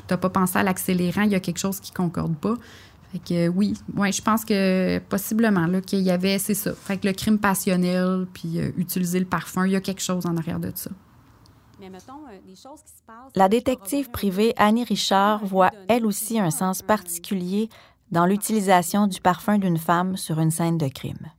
n'as 0.10 0.18
pas 0.18 0.30
pensé 0.30 0.58
à 0.58 0.64
l'accélérant, 0.64 1.22
il 1.24 1.32
y 1.32 1.36
a 1.36 1.40
quelque 1.40 1.60
chose 1.60 1.80
qui 1.80 1.92
ne 1.92 1.96
concorde 1.96 2.36
pas. 2.36 2.56
Fait 3.12 3.20
que 3.20 3.48
oui, 3.50 3.74
ouais, 3.96 4.12
je 4.12 4.22
pense 4.22 4.46
que 4.46 5.00
possiblement 5.00 5.68
là 5.68 5.82
qu'il 5.82 6.00
y 6.00 6.12
avait, 6.12 6.40
c'est 6.40 6.54
ça. 6.54 6.74
Fait 6.74 6.98
que 6.98 7.08
le 7.08 7.14
crime 7.14 7.40
passionnel, 7.40 8.26
puis 8.34 8.58
utiliser 8.78 9.20
le 9.20 9.26
parfum, 9.26 9.66
il 9.66 9.74
y 9.74 9.76
a 9.76 9.82
quelque 9.82 10.02
chose 10.02 10.26
en 10.26 10.38
arrière 10.38 10.60
de 10.60 10.72
ça. 10.74 10.92
Euh, 11.82 11.90
La 13.36 13.50
détective 13.50 14.10
privée 14.12 14.54
Annie 14.58 14.84
Richard 14.84 15.46
voit 15.46 15.72
elle 15.88 16.06
aussi 16.06 16.40
un 16.40 16.52
sens 16.52 16.82
particulier 16.82 17.70
dans 18.12 18.26
l'utilisation 18.26 19.08
du 19.08 19.22
parfum 19.22 19.58
d'une 19.58 19.78
femme 19.78 20.18
sur 20.18 20.40
une 20.40 20.52
scène 20.52 20.78
de 20.78 20.88
crime. 20.88 21.32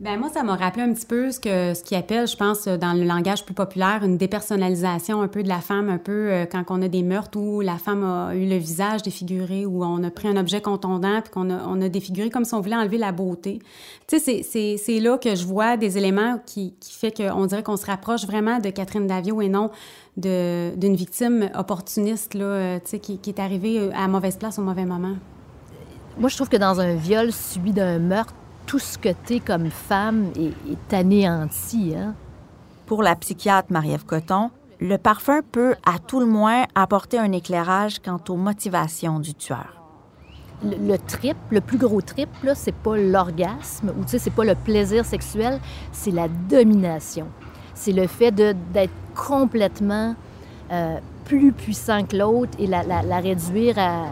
Ben 0.00 0.18
moi, 0.18 0.30
ça 0.30 0.42
m'a 0.42 0.56
rappelé 0.56 0.82
un 0.82 0.94
petit 0.94 1.04
peu 1.04 1.30
ce 1.30 1.38
que 1.38 1.74
ce 1.74 1.82
qu'ils 1.82 1.98
appelle, 1.98 2.26
je 2.26 2.34
pense, 2.34 2.64
dans 2.66 2.94
le 2.94 3.04
langage 3.04 3.44
plus 3.44 3.52
populaire, 3.52 4.02
une 4.02 4.16
dépersonnalisation 4.16 5.20
un 5.20 5.28
peu 5.28 5.42
de 5.42 5.48
la 5.48 5.60
femme, 5.60 5.90
un 5.90 5.98
peu 5.98 6.30
euh, 6.30 6.46
quand 6.46 6.64
on 6.70 6.80
a 6.80 6.88
des 6.88 7.02
meurtres 7.02 7.38
où 7.38 7.60
la 7.60 7.76
femme 7.76 8.02
a 8.02 8.34
eu 8.34 8.48
le 8.48 8.56
visage 8.56 9.02
défiguré, 9.02 9.66
où 9.66 9.84
on 9.84 10.02
a 10.02 10.10
pris 10.10 10.26
un 10.26 10.38
objet 10.38 10.62
contondant 10.62 11.20
puis 11.20 11.30
qu'on 11.30 11.50
a, 11.50 11.88
défiguré 11.90 12.30
comme 12.30 12.46
si 12.46 12.54
on 12.54 12.62
voulait 12.62 12.76
enlever 12.76 12.96
la 12.96 13.12
beauté. 13.12 13.58
Tu 14.08 14.18
sais, 14.18 14.42
c'est, 14.42 14.78
c'est, 14.78 15.00
là 15.00 15.18
que 15.18 15.34
je 15.34 15.44
vois 15.44 15.76
des 15.76 15.98
éléments 15.98 16.40
qui, 16.46 16.72
qui 16.80 16.94
fait 16.94 17.14
qu'on 17.14 17.44
dirait 17.44 17.62
qu'on 17.62 17.76
se 17.76 17.84
rapproche 17.84 18.24
vraiment 18.24 18.58
de 18.58 18.70
Catherine 18.70 19.06
Davio 19.06 19.42
et 19.42 19.50
non 19.50 19.70
de, 20.16 20.74
d'une 20.76 20.96
victime 20.96 21.50
opportuniste 21.54 22.32
là, 22.32 22.44
euh, 22.44 22.78
tu 22.78 22.92
sais, 22.92 22.98
qui, 23.00 23.20
est 23.28 23.38
arrivée 23.38 23.90
à 23.92 24.08
mauvaise 24.08 24.38
place 24.38 24.58
au 24.58 24.62
mauvais 24.62 24.86
moment. 24.86 25.16
Moi, 26.18 26.30
je 26.30 26.36
trouve 26.36 26.48
que 26.48 26.56
dans 26.56 26.80
un 26.80 26.94
viol 26.94 27.32
suivi 27.32 27.72
d'un 27.72 27.98
meurtre, 27.98 28.34
tout 28.70 28.78
ce 28.78 28.98
que 28.98 29.08
tu 29.26 29.34
es 29.34 29.40
comme 29.40 29.68
femme 29.68 30.30
est, 30.36 30.94
anéanti. 30.94 31.92
Hein? 31.96 32.14
Pour 32.86 33.02
la 33.02 33.16
psychiatre 33.16 33.72
Marie-Ève 33.72 34.04
Coton, 34.04 34.52
le 34.78 34.96
parfum 34.96 35.40
peut, 35.42 35.74
à 35.84 35.98
tout 35.98 36.20
le 36.20 36.26
moins, 36.26 36.66
apporter 36.76 37.18
un 37.18 37.32
éclairage 37.32 37.98
quant 37.98 38.20
aux 38.28 38.36
motivations 38.36 39.18
du 39.18 39.34
tueur. 39.34 39.82
Le, 40.62 40.96
trip, 40.98 41.36
le 41.50 41.60
plus 41.60 41.78
gros 41.78 42.00
trip, 42.00 42.28
là, 42.44 42.54
c'est 42.54 42.74
pas 42.74 42.96
l'orgasme 42.96 43.92
ou 43.98 44.04
c'est 44.06 44.30
pas 44.30 44.44
le 44.44 44.54
plaisir 44.54 45.04
sexuel, 45.04 45.58
c'est 45.90 46.12
la 46.12 46.28
domination. 46.28 47.26
C'est 47.74 47.92
le 47.92 48.06
fait 48.06 48.30
d'être 48.30 48.94
complètement 49.16 50.14
euh, 50.70 50.98
plus 51.24 51.50
puissant 51.50 52.04
que 52.04 52.16
l'autre 52.16 52.52
et 52.60 52.68
la, 52.68 52.82
réduire 53.18 53.76
à, 53.80 54.04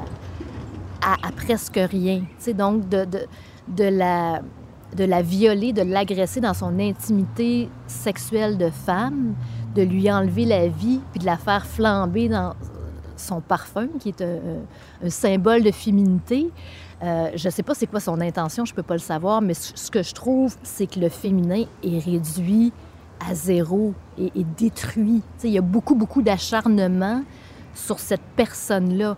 à, 1.00 1.31
presque 1.37 1.79
rien. 1.79 2.25
Tu 2.43 2.55
donc 2.55 2.88
de, 2.88 3.05
de 3.05 3.21
la, 3.85 4.43
de 4.97 5.05
la 5.05 5.23
violer, 5.23 5.73
de 5.73 5.83
l'agresser 5.83 6.41
dans 6.41 6.55
son 6.55 6.79
intimité 6.79 7.69
sexuelle 7.87 8.59
de 8.59 8.71
femme, 8.71 9.35
de 9.75 9.83
lui 9.83 10.11
enlever 10.11 10.45
la 10.45 10.69
vie, 10.69 11.01
puis 11.13 11.21
de 11.21 11.27
la 11.27 11.37
faire 11.37 11.67
flamber 11.67 12.29
dans 12.29 12.55
son 13.17 13.41
parfum, 13.41 13.89
qui 13.99 14.11
est 14.11 14.23
un, 14.23 15.11
symbole 15.11 15.63
de 15.63 15.71
féminité. 15.71 16.51
Euh, 17.03 17.31
je 17.35 17.49
ne 17.49 17.51
sais 17.53 17.63
pas 17.63 17.75
c'est 17.75 17.87
quoi 17.87 18.01
son 18.01 18.21
intention, 18.21 18.65
je 18.65 18.73
ne 18.73 18.77
peux 18.77 18.83
pas 18.83 18.95
le 18.95 19.01
savoir, 19.01 19.41
mais 19.41 19.55
ce 19.55 19.91
que 19.91 20.03
je 20.03 20.15
trouve, 20.15 20.57
c'est 20.63 20.87
que 20.87 20.99
le 20.99 21.09
féminin 21.09 21.65
est 21.83 21.99
réduit 21.99 22.73
à 23.29 23.35
zéro 23.35 23.95
et, 24.17 24.31
détruit. 24.57 25.23
il 25.45 25.51
y 25.51 25.59
a 25.59 25.63
beaucoup, 25.63 25.95
beaucoup 25.95 26.23
d'acharnement 26.23 27.23
sur 27.75 27.99
cette 27.99 28.23
personne-là. 28.37 29.17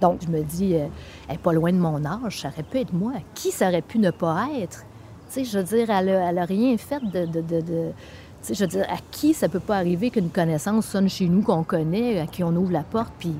Donc, 0.00 0.20
je 0.24 0.28
me 0.28 0.42
dis, 0.42 0.74
euh, 0.74 0.86
elle 1.28 1.34
n'est 1.34 1.38
pas 1.38 1.52
loin 1.52 1.72
de 1.72 1.78
mon 1.78 2.04
âge, 2.04 2.40
ça 2.40 2.48
aurait 2.48 2.62
pu 2.62 2.78
être 2.78 2.92
moi. 2.92 3.12
Qui 3.34 3.50
ça 3.50 3.68
aurait 3.68 3.82
pu 3.82 3.98
ne 3.98 4.10
pas 4.10 4.48
être? 4.58 4.84
Tu 5.28 5.34
sais, 5.34 5.44
je 5.44 5.58
veux 5.58 5.64
dire, 5.64 5.90
elle 5.90 6.38
a 6.38 6.44
rien 6.44 6.76
fait 6.76 7.00
de... 7.02 7.24
tu 7.24 7.94
sais, 8.42 8.54
je 8.54 8.60
veux 8.60 8.68
dire, 8.68 8.86
à 8.88 8.98
qui 9.10 9.34
ça 9.34 9.48
peut 9.48 9.60
pas 9.60 9.76
arriver 9.76 10.10
qu'une 10.10 10.30
connaissance 10.30 10.86
sonne 10.86 11.08
chez 11.08 11.28
nous, 11.28 11.42
qu'on 11.42 11.64
connaît, 11.64 12.20
à 12.20 12.26
qui 12.26 12.44
on 12.44 12.54
ouvre 12.54 12.72
la 12.72 12.82
porte, 12.82 13.12
puis 13.18 13.34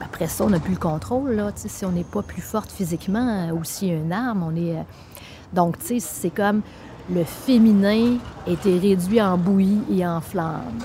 après 0.00 0.26
ça, 0.26 0.44
on 0.44 0.50
n'a 0.50 0.58
plus 0.60 0.74
le 0.74 0.78
contrôle, 0.78 1.32
là. 1.32 1.50
Si 1.54 1.84
on 1.84 1.92
n'est 1.92 2.04
pas 2.04 2.22
plus 2.22 2.42
forte 2.42 2.70
physiquement 2.70 3.48
ou 3.50 3.64
si 3.64 3.88
une 3.88 4.12
arme, 4.12 4.42
on 4.42 4.54
est... 4.56 4.76
Euh, 4.76 4.82
donc, 5.52 5.78
tu 5.78 5.86
sais, 5.86 6.00
c'est 6.00 6.30
comme 6.30 6.62
le 7.10 7.24
féminin 7.24 8.18
était 8.46 8.78
réduit 8.78 9.20
en 9.20 9.38
bouillie 9.38 9.82
et 9.90 10.06
en 10.06 10.20
flamme. 10.20 10.78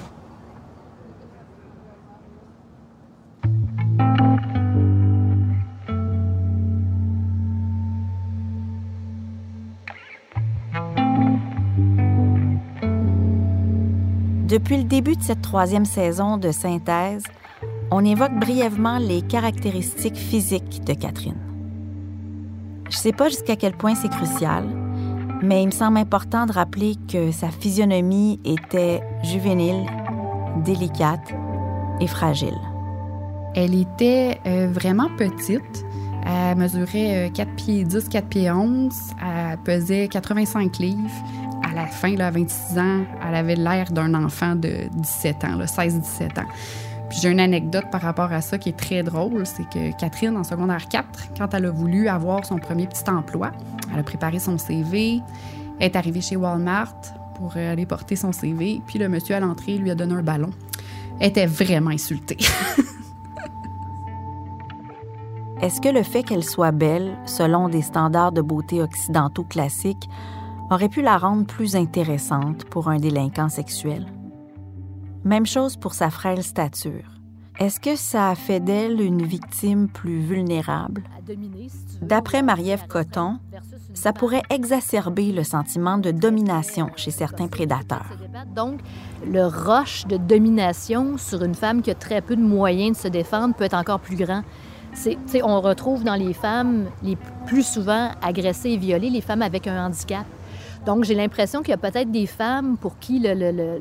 Depuis 14.52 14.76
le 14.76 14.84
début 14.84 15.16
de 15.16 15.24
cette 15.24 15.42
troisième 15.42 15.86
saison 15.86 16.36
de 16.36 16.52
synthèse, 16.52 17.24
on 17.90 18.04
évoque 18.04 18.38
brièvement 18.38 18.98
les 18.98 19.22
caractéristiques 19.22 20.18
physiques 20.18 20.84
de 20.84 20.94
Catherine. 20.94 21.38
Je 22.90 22.98
ne 22.98 23.02
sais 23.02 23.14
pas 23.14 23.30
jusqu'à 23.30 23.56
quel 23.56 23.72
point 23.72 23.96
c'est 23.96 24.10
crucial, 24.10 24.66
mais 25.42 25.64
il 25.64 25.68
me 25.68 25.72
semble 25.72 26.00
important 26.00 26.48
de 26.48 26.52
rappeler 26.52 26.96
que 27.10 27.32
sa 27.32 27.48
physionomie 27.48 28.42
était 28.44 29.00
juvénile, 29.24 29.86
délicate 30.66 31.34
et 32.02 32.08
fragile. 32.08 32.60
Elle 33.56 33.74
était 33.74 34.38
euh, 34.46 34.68
vraiment 34.70 35.08
petite. 35.18 35.86
Elle 36.26 36.58
mesurait 36.58 37.32
4 37.34 37.48
euh, 37.48 37.56
pieds 37.56 37.84
10, 37.86 38.10
4 38.10 38.28
pieds 38.28 38.52
11. 38.52 38.94
Elle 39.22 39.58
pesait 39.60 40.10
85 40.10 40.78
livres 40.80 41.10
à 41.72 41.76
la 41.76 41.88
fin, 41.88 42.18
à 42.20 42.32
26 42.32 42.78
ans, 42.80 43.06
elle 43.26 43.36
avait 43.36 43.56
l'air 43.56 43.92
d'un 43.92 44.14
enfant 44.14 44.56
de 44.56 44.90
17 44.92 45.44
ans, 45.46 45.58
16-17 45.60 46.40
ans. 46.40 46.48
Puis 47.10 47.20
j'ai 47.22 47.30
une 47.30 47.40
anecdote 47.40 47.86
par 47.92 48.02
rapport 48.02 48.32
à 48.32 48.42
ça 48.42 48.58
qui 48.58 48.70
est 48.70 48.78
très 48.78 49.04
drôle, 49.04 49.46
c'est 49.46 49.70
que 49.70 49.98
Catherine, 49.98 50.36
en 50.38 50.44
secondaire 50.44 50.88
4, 50.88 51.34
quand 51.38 51.54
elle 51.54 51.66
a 51.66 51.72
voulu 51.72 52.08
avoir 52.08 52.46
son 52.46 52.58
premier 52.58 52.88
petit 52.88 53.10
emploi, 53.10 53.52
elle 53.94 54.00
a 54.00 54.04
préparé 54.04 54.40
son 54.40 54.58
CV, 54.58 55.22
est 55.80 55.96
arrivée 55.96 56.22
chez 56.22 56.36
Walmart 56.36 56.96
pour 57.36 57.56
aller 57.58 57.86
porter 57.86 58.16
son 58.16 58.32
CV, 58.32 58.82
puis 58.86 59.00
le 59.00 59.10
monsieur 59.10 59.36
à 59.36 59.40
l'entrée 59.40 59.78
lui 59.78 59.92
a 59.92 59.96
donné 59.96 60.14
un 60.14 60.24
ballon. 60.24 60.52
Elle 61.20 61.30
était 61.30 61.46
vraiment 61.46 61.92
insultée. 61.92 62.38
Est-ce 65.62 65.80
que 65.80 65.90
le 65.90 66.04
fait 66.04 66.24
qu'elle 66.24 66.44
soit 66.44 66.72
belle, 66.72 67.18
selon 67.26 67.70
des 67.70 67.82
standards 67.84 68.32
de 68.32 68.42
beauté 68.42 68.82
occidentaux 68.82 69.44
classiques, 69.44 70.10
aurait 70.72 70.90
pu 70.90 71.02
la 71.02 71.18
rendre 71.18 71.46
plus 71.46 71.76
intéressante 71.76 72.66
pour 72.66 72.88
un 72.88 72.98
délinquant 72.98 73.50
sexuel. 73.50 74.06
Même 75.24 75.46
chose 75.46 75.76
pour 75.76 75.94
sa 75.94 76.10
frêle 76.10 76.44
stature. 76.44 77.22
Est-ce 77.60 77.80
que 77.80 77.96
ça 77.96 78.30
a 78.30 78.36
fait 78.36 78.62
d'elle 78.62 79.02
une 79.02 79.24
victime 79.24 79.88
plus 79.90 80.20
vulnérable? 80.20 81.04
D'après 82.02 82.42
Marie-Ève 82.42 82.88
Coton, 82.88 83.38
ça 83.94 84.14
pourrait 84.14 84.42
exacerber 84.50 85.32
le 85.32 85.44
sentiment 85.44 85.98
de 85.98 86.12
domination 86.12 86.90
chez 86.96 87.12
certains 87.12 87.48
prédateurs. 87.48 88.10
Donc, 88.56 88.80
le 89.28 89.46
roche 89.46 90.08
de 90.08 90.18
domination 90.18 91.18
sur 91.18 91.44
une 91.44 91.54
femme 91.54 91.82
qui 91.82 91.92
a 91.92 91.96
très 91.96 92.22
peu 92.22 92.36
de 92.36 92.42
moyens 92.42 92.98
de 92.98 93.04
se 93.04 93.08
défendre 93.10 93.54
peut 93.54 93.66
être 93.66 93.78
encore 93.78 94.00
plus 94.00 94.16
grand. 94.16 94.42
on 95.44 95.62
retrouve 95.62 96.04
dans 96.04 96.16
les 96.16 96.34
femmes 96.34 96.88
les 97.04 97.18
plus 97.46 97.68
souvent 97.68 98.10
agressées 98.24 98.72
et 98.72 98.78
violées 98.78 99.10
les 99.10 99.22
femmes 99.22 99.42
avec 99.42 99.68
un 99.68 99.86
handicap. 99.86 100.26
Donc, 100.86 101.04
j'ai 101.04 101.16
l'impression 101.16 101.62
qu'il 101.62 101.70
y 101.70 101.74
a 101.74 101.78
peut-être 101.78 102.12
des 102.12 102.26
femmes 102.26 102.78
pour 102.78 102.98
qui 102.98 103.20
le, 103.20 103.80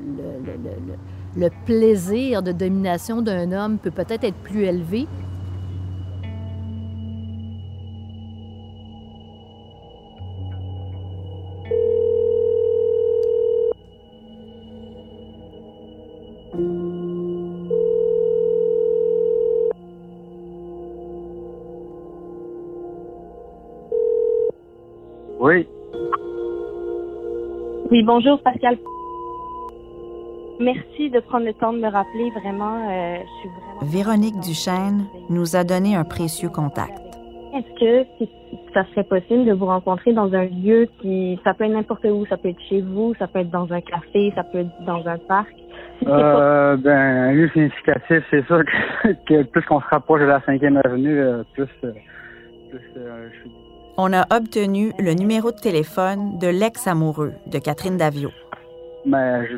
plaisir 1.65 2.43
de 2.43 2.53
domination 2.53 3.23
d'un 3.23 3.53
homme 3.53 3.79
peut 3.79 3.91
peut-être 3.91 4.25
être 4.25 4.37
plus 4.43 4.65
élevé. 4.65 5.07
Oui, 28.01 28.07
bonjour 28.07 28.43
Pascal. 28.43 28.79
Merci 30.59 31.11
de 31.11 31.21
prendre 31.21 31.45
le 31.45 31.53
temps 31.53 31.75
de 31.75 31.81
me 31.81 31.89
rappeler. 31.91 32.31
Vraiment, 32.31 32.89
euh, 32.91 33.17
je 33.19 33.41
suis 33.41 33.49
vraiment... 33.51 33.93
Véronique 33.93 34.41
Duchesne 34.41 35.05
nous 35.29 35.55
a 35.55 35.65
donné 35.65 35.97
un 35.97 36.05
précieux 36.05 36.49
contact. 36.49 36.99
Est-ce 37.55 37.79
que 37.79 38.25
ça 38.73 38.87
serait 38.87 39.05
possible 39.05 39.45
de 39.45 39.53
vous 39.53 39.67
rencontrer 39.67 40.15
dans 40.15 40.33
un 40.33 40.47
lieu 40.47 40.89
qui, 41.03 41.39
ça 41.45 41.53
peut 41.53 41.65
être 41.65 41.73
n'importe 41.73 42.07
où, 42.07 42.25
ça 42.25 42.39
peut 42.39 42.49
être 42.49 42.63
chez 42.71 42.81
vous, 42.81 43.15
ça 43.19 43.27
peut 43.27 43.41
être 43.41 43.51
dans 43.51 43.71
un 43.71 43.83
café, 43.83 44.33
ça 44.35 44.45
peut 44.45 44.61
être 44.61 44.85
dans 44.87 45.07
un 45.07 45.19
parc? 45.19 45.53
Euh, 46.07 46.79
ben, 46.79 46.97
un 46.97 47.33
lieu 47.33 47.51
significatif, 47.51 48.25
c'est 48.31 48.47
sûr 48.47 48.63
que, 49.29 49.43
plus 49.53 49.63
qu'on 49.67 49.83
se 49.83 49.89
rapproche 49.89 50.23
de 50.23 50.27
la 50.27 50.39
5e 50.39 50.81
avenue, 50.87 51.21
euh, 51.21 51.43
plus, 51.53 51.69
euh, 51.85 51.93
plus 52.71 52.81
euh, 52.97 53.29
je 53.31 53.41
suis 53.41 53.51
On 53.97 54.13
a 54.13 54.23
obtenu 54.35 54.93
le 54.99 55.13
numéro 55.15 55.51
de 55.53 55.59
téléphone 55.59 56.39
de 56.39 56.47
l'ex-amoureux 56.49 57.33
de 57.47 57.59
Catherine 57.59 57.97
Davio. 57.97 58.31
Mais 59.05 59.47
je 59.51 59.57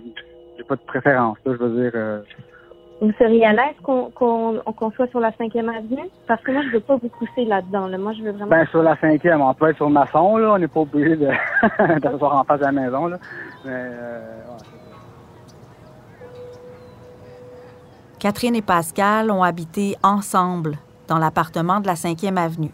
j'ai 0.59 0.65
pas 0.65 0.77
de 0.77 0.81
préférence, 0.83 1.39
là, 1.47 1.53
je 1.59 1.65
veux 1.65 1.83
dire. 1.83 1.93
euh, 1.95 2.21
Vous 3.01 3.11
seriez 3.19 3.45
à 3.47 3.53
l'aise 3.53 3.75
qu'on 3.83 4.11
soit 4.95 5.07
sur 5.09 5.19
la 5.21 5.31
5e 5.31 5.69
avenue? 5.69 6.09
Parce 6.29 6.43
que 6.43 6.53
moi, 6.53 6.63
je 6.67 6.73
veux 6.75 6.81
pas 6.81 6.97
vous 6.97 7.09
pousser 7.09 7.45
là-dedans. 7.47 7.87
Là. 7.87 7.97
Moi, 7.99 8.13
je 8.13 8.23
veux 8.23 8.33
vraiment... 8.33 8.51
ben, 8.51 8.67
sur 8.67 8.83
la 8.83 8.95
5e, 8.97 9.41
on 9.41 9.55
peut 9.55 9.71
être 9.71 9.77
sur 9.77 9.89
maçon, 9.91 10.37
là, 10.37 10.53
on 10.53 10.59
n'est 10.59 10.69
pas 10.69 10.81
obligé 10.81 11.17
de 11.17 11.29
d'asseoir 12.01 12.37
en 12.37 12.45
face 12.45 12.61
de 12.61 12.65
la 12.67 12.73
maison, 12.73 13.07
là. 13.07 13.19
Mais, 13.65 13.71
euh, 13.73 14.21
ouais. 14.51 14.57
Catherine 18.19 18.55
et 18.55 18.63
Pascal 18.63 19.31
ont 19.31 19.43
habité 19.43 19.97
ensemble 20.03 20.77
dans 21.09 21.19
l'appartement 21.19 21.81
de 21.81 21.87
la 21.87 21.95
5e 21.95 22.37
avenue. 22.37 22.71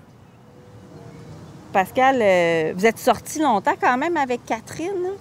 Pascal, 1.73 2.19
euh, 2.21 2.73
vous 2.77 2.87
êtes 2.87 2.99
sorti 2.99 3.41
longtemps 3.41 3.75
quand 3.81 3.99
même 3.99 4.17
avec 4.17 4.45
Catherine? 4.47 5.13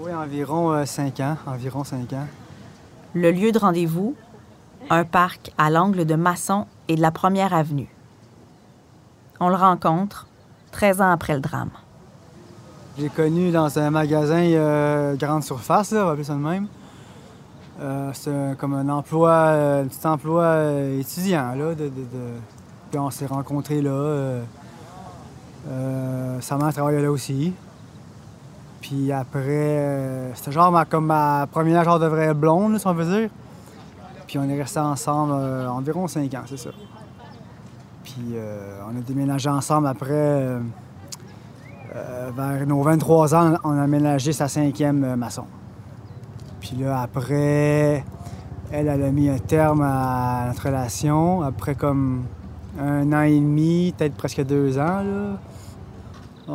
Oui, 0.00 0.12
environ 0.12 0.84
5 0.84 1.20
ans. 1.20 1.36
Environ 1.46 1.84
5 1.84 2.12
ans. 2.14 2.26
Le 3.14 3.30
lieu 3.30 3.52
de 3.52 3.58
rendez-vous, 3.58 4.14
un 4.90 5.04
parc 5.04 5.50
à 5.56 5.70
l'angle 5.70 6.04
de 6.04 6.14
Masson 6.14 6.66
et 6.88 6.96
de 6.96 7.00
la 7.00 7.10
Première 7.10 7.54
avenue. 7.54 7.88
On 9.40 9.48
le 9.48 9.54
rencontre 9.54 10.26
13 10.72 11.00
ans 11.00 11.10
après 11.10 11.34
le 11.34 11.40
drame. 11.40 11.70
Je 12.96 13.04
l'ai 13.04 13.08
connu 13.08 13.50
dans 13.52 13.78
un 13.78 13.90
magasin 13.90 14.42
euh, 14.42 15.14
grande 15.14 15.44
surface, 15.44 15.92
là, 15.92 16.02
on 16.02 16.06
va 16.06 16.10
appeler 16.12 16.24
ça 16.24 16.34
de 16.34 16.38
même. 16.40 16.66
Euh, 17.80 18.10
c'est 18.12 18.56
comme 18.58 18.74
un 18.74 18.88
emploi, 18.88 19.30
euh, 19.30 19.84
un 19.84 19.86
petit 19.86 20.04
emploi 20.04 20.42
euh, 20.42 20.98
étudiant, 21.00 21.54
là. 21.54 21.74
De, 21.76 21.84
de- 21.84 21.88
de- 21.90 22.38
Puis 22.90 22.98
on 22.98 23.10
s'est 23.10 23.26
rencontrés 23.26 23.80
là. 23.80 24.40
Euh, 25.68 26.40
sa 26.40 26.56
mère 26.56 26.72
travaillait 26.72 27.02
là 27.02 27.10
aussi. 27.10 27.52
Puis 28.80 29.12
après, 29.12 29.42
euh, 29.42 30.34
c'était 30.34 30.52
genre 30.52 30.72
ma, 30.72 30.84
comme 30.84 31.06
ma 31.06 31.46
première 31.50 31.84
genre 31.84 31.98
de 31.98 32.06
vraie 32.06 32.32
blonde, 32.32 32.78
si 32.78 32.86
on 32.86 32.94
veut 32.94 33.04
dire. 33.04 33.30
Puis 34.26 34.38
on 34.38 34.48
est 34.48 34.60
restés 34.60 34.80
ensemble 34.80 35.32
euh, 35.34 35.68
environ 35.68 36.06
5 36.06 36.32
ans, 36.34 36.42
c'est 36.46 36.58
ça. 36.58 36.70
Puis 38.04 38.36
on 38.86 38.96
a 38.96 39.00
déménagé 39.06 39.50
ensemble 39.50 39.86
après. 39.86 40.56
vers 42.34 42.66
nos 42.66 42.82
23 42.82 43.34
ans, 43.34 43.54
on 43.64 43.78
a 43.78 43.82
aménagé 43.82 44.32
sa 44.32 44.48
cinquième 44.48 45.14
maçon. 45.16 45.44
Puis 46.60 46.76
là, 46.76 47.02
après, 47.02 48.04
elle, 48.72 48.88
elle 48.88 49.02
a 49.02 49.10
mis 49.10 49.28
un 49.28 49.38
terme 49.38 49.82
à 49.82 50.46
notre 50.48 50.64
relation. 50.64 51.42
Après 51.42 51.74
comme 51.74 52.24
un 52.80 53.12
an 53.12 53.22
et 53.22 53.38
demi, 53.38 53.94
peut-être 53.96 54.14
presque 54.14 54.42
deux 54.44 54.78
ans, 54.78 55.02
là, 55.02 55.38
on, 56.48 56.52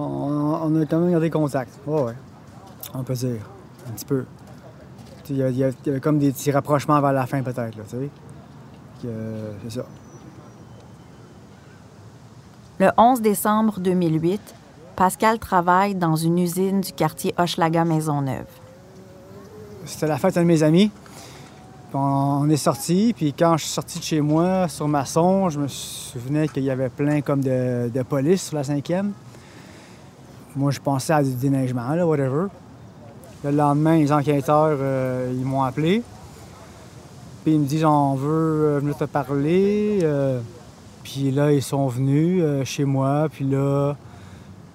on 0.64 0.82
a 0.82 0.86
quand 0.86 1.00
même 1.00 1.12
gardé 1.12 1.30
contact. 1.30 1.72
Ouais, 1.88 2.02
ouais. 2.02 2.14
On 2.94 3.04
peut 3.04 3.14
dire. 3.14 3.42
Un 3.88 3.92
petit 3.92 4.06
peu. 4.06 4.26
Il 5.30 5.38
y, 5.38 5.40
y 5.58 5.64
a- 5.64 6.00
comme 6.02 6.20
des 6.20 6.32
petits 6.32 6.52
rapprochements 6.52 7.00
vers 7.02 7.14
la 7.14 7.26
fin, 7.26 7.42
peut-être, 7.42 7.76
là, 7.78 7.84
tu 7.90 7.96
sais. 7.98 8.10
Que, 9.02 9.08
euh, 9.08 9.52
C'est 9.64 9.80
ça. 9.80 9.86
Le 12.80 12.90
11 12.98 13.22
décembre 13.22 13.80
2008, 13.80 14.42
Pascal 14.96 15.40
travaille 15.40 15.96
dans 15.96 16.16
une 16.16 16.40
usine 16.40 16.82
du 16.82 16.92
quartier 16.92 17.34
Hochelaga 17.38 17.86
Maisonneuve. 17.86 18.46
C'était 19.86 20.08
la 20.08 20.18
fête 20.18 20.36
d'un 20.36 20.42
de 20.42 20.48
mes 20.48 20.64
amis. 20.64 20.92
On 21.94 22.50
est 22.50 22.58
sorti, 22.58 23.14
puis 23.16 23.34
quand 23.34 23.56
je 23.58 23.66
suis 23.66 23.74
sorti 23.74 24.00
de 24.00 24.04
chez 24.04 24.22
moi 24.22 24.68
sur 24.68 24.88
Masson, 24.88 25.50
je 25.50 25.60
me 25.60 25.68
souvenais 25.68 26.48
qu'il 26.48 26.64
y 26.64 26.72
avait 26.72 26.90
plein 26.90 27.22
comme 27.22 27.42
de, 27.42 27.90
de 27.94 28.02
police 28.02 28.48
sur 28.48 28.56
la 28.58 28.64
cinquième. 28.64 29.12
Moi, 30.56 30.70
je 30.70 30.80
pensais 30.80 31.14
à 31.14 31.24
du 31.24 31.34
déneigement, 31.34 31.90
là, 31.96 32.06
whatever. 32.06 32.46
Le 33.44 33.50
lendemain, 33.50 33.98
les 33.98 34.12
enquêteurs, 34.12 34.78
euh, 34.80 35.34
ils 35.36 35.44
m'ont 35.44 35.64
appelé. 35.64 36.04
Puis 37.44 37.56
ils 37.56 37.60
me 37.60 37.66
disent, 37.66 37.86
on 37.86 38.14
veut 38.14 38.30
euh, 38.30 38.80
venir 38.80 38.96
te 38.96 39.06
parler. 39.06 40.02
Euh, 40.04 40.40
puis 41.04 41.32
là, 41.32 41.52
ils 41.52 41.64
sont 41.64 41.88
venus 41.88 42.44
chez 42.66 42.86
moi, 42.86 43.28
puis 43.32 43.46
là, 43.46 43.96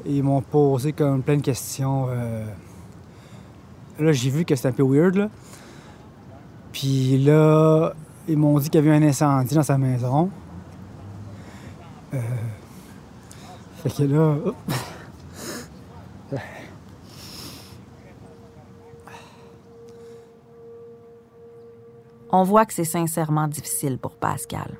ils 0.04 0.22
m'ont 0.22 0.40
posé 0.40 0.92
comme 0.92 1.22
plein 1.22 1.36
de 1.36 1.42
questions. 1.42 2.08
Là, 3.98 4.12
j'ai 4.12 4.30
vu 4.30 4.44
que 4.44 4.54
c'était 4.54 4.68
un 4.68 4.72
peu 4.72 4.82
weird, 4.82 5.14
là. 5.14 5.28
Puis 6.72 7.18
là, 7.18 7.92
ils 8.28 8.36
m'ont 8.36 8.58
dit 8.58 8.68
qu'il 8.68 8.84
y 8.84 8.86
avait 8.86 8.96
un 8.96 9.08
incendie 9.08 9.54
dans 9.54 9.62
sa 9.62 9.78
maison. 9.78 10.28
Fait 12.10 13.90
que 13.90 14.02
là... 14.02 14.34
hop. 14.44 14.56
On 22.30 22.42
voit 22.42 22.66
que 22.66 22.74
c'est 22.74 22.84
sincèrement 22.84 23.48
difficile 23.48 23.98
pour 23.98 24.12
Pascal. 24.12 24.78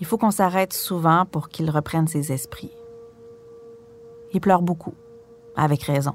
Il 0.00 0.06
faut 0.06 0.18
qu'on 0.18 0.30
s'arrête 0.30 0.72
souvent 0.72 1.26
pour 1.26 1.48
qu'il 1.48 1.70
reprenne 1.70 2.06
ses 2.06 2.32
esprits. 2.32 2.72
Il 4.32 4.40
pleure 4.40 4.62
beaucoup, 4.62 4.94
avec 5.56 5.82
raison. 5.82 6.14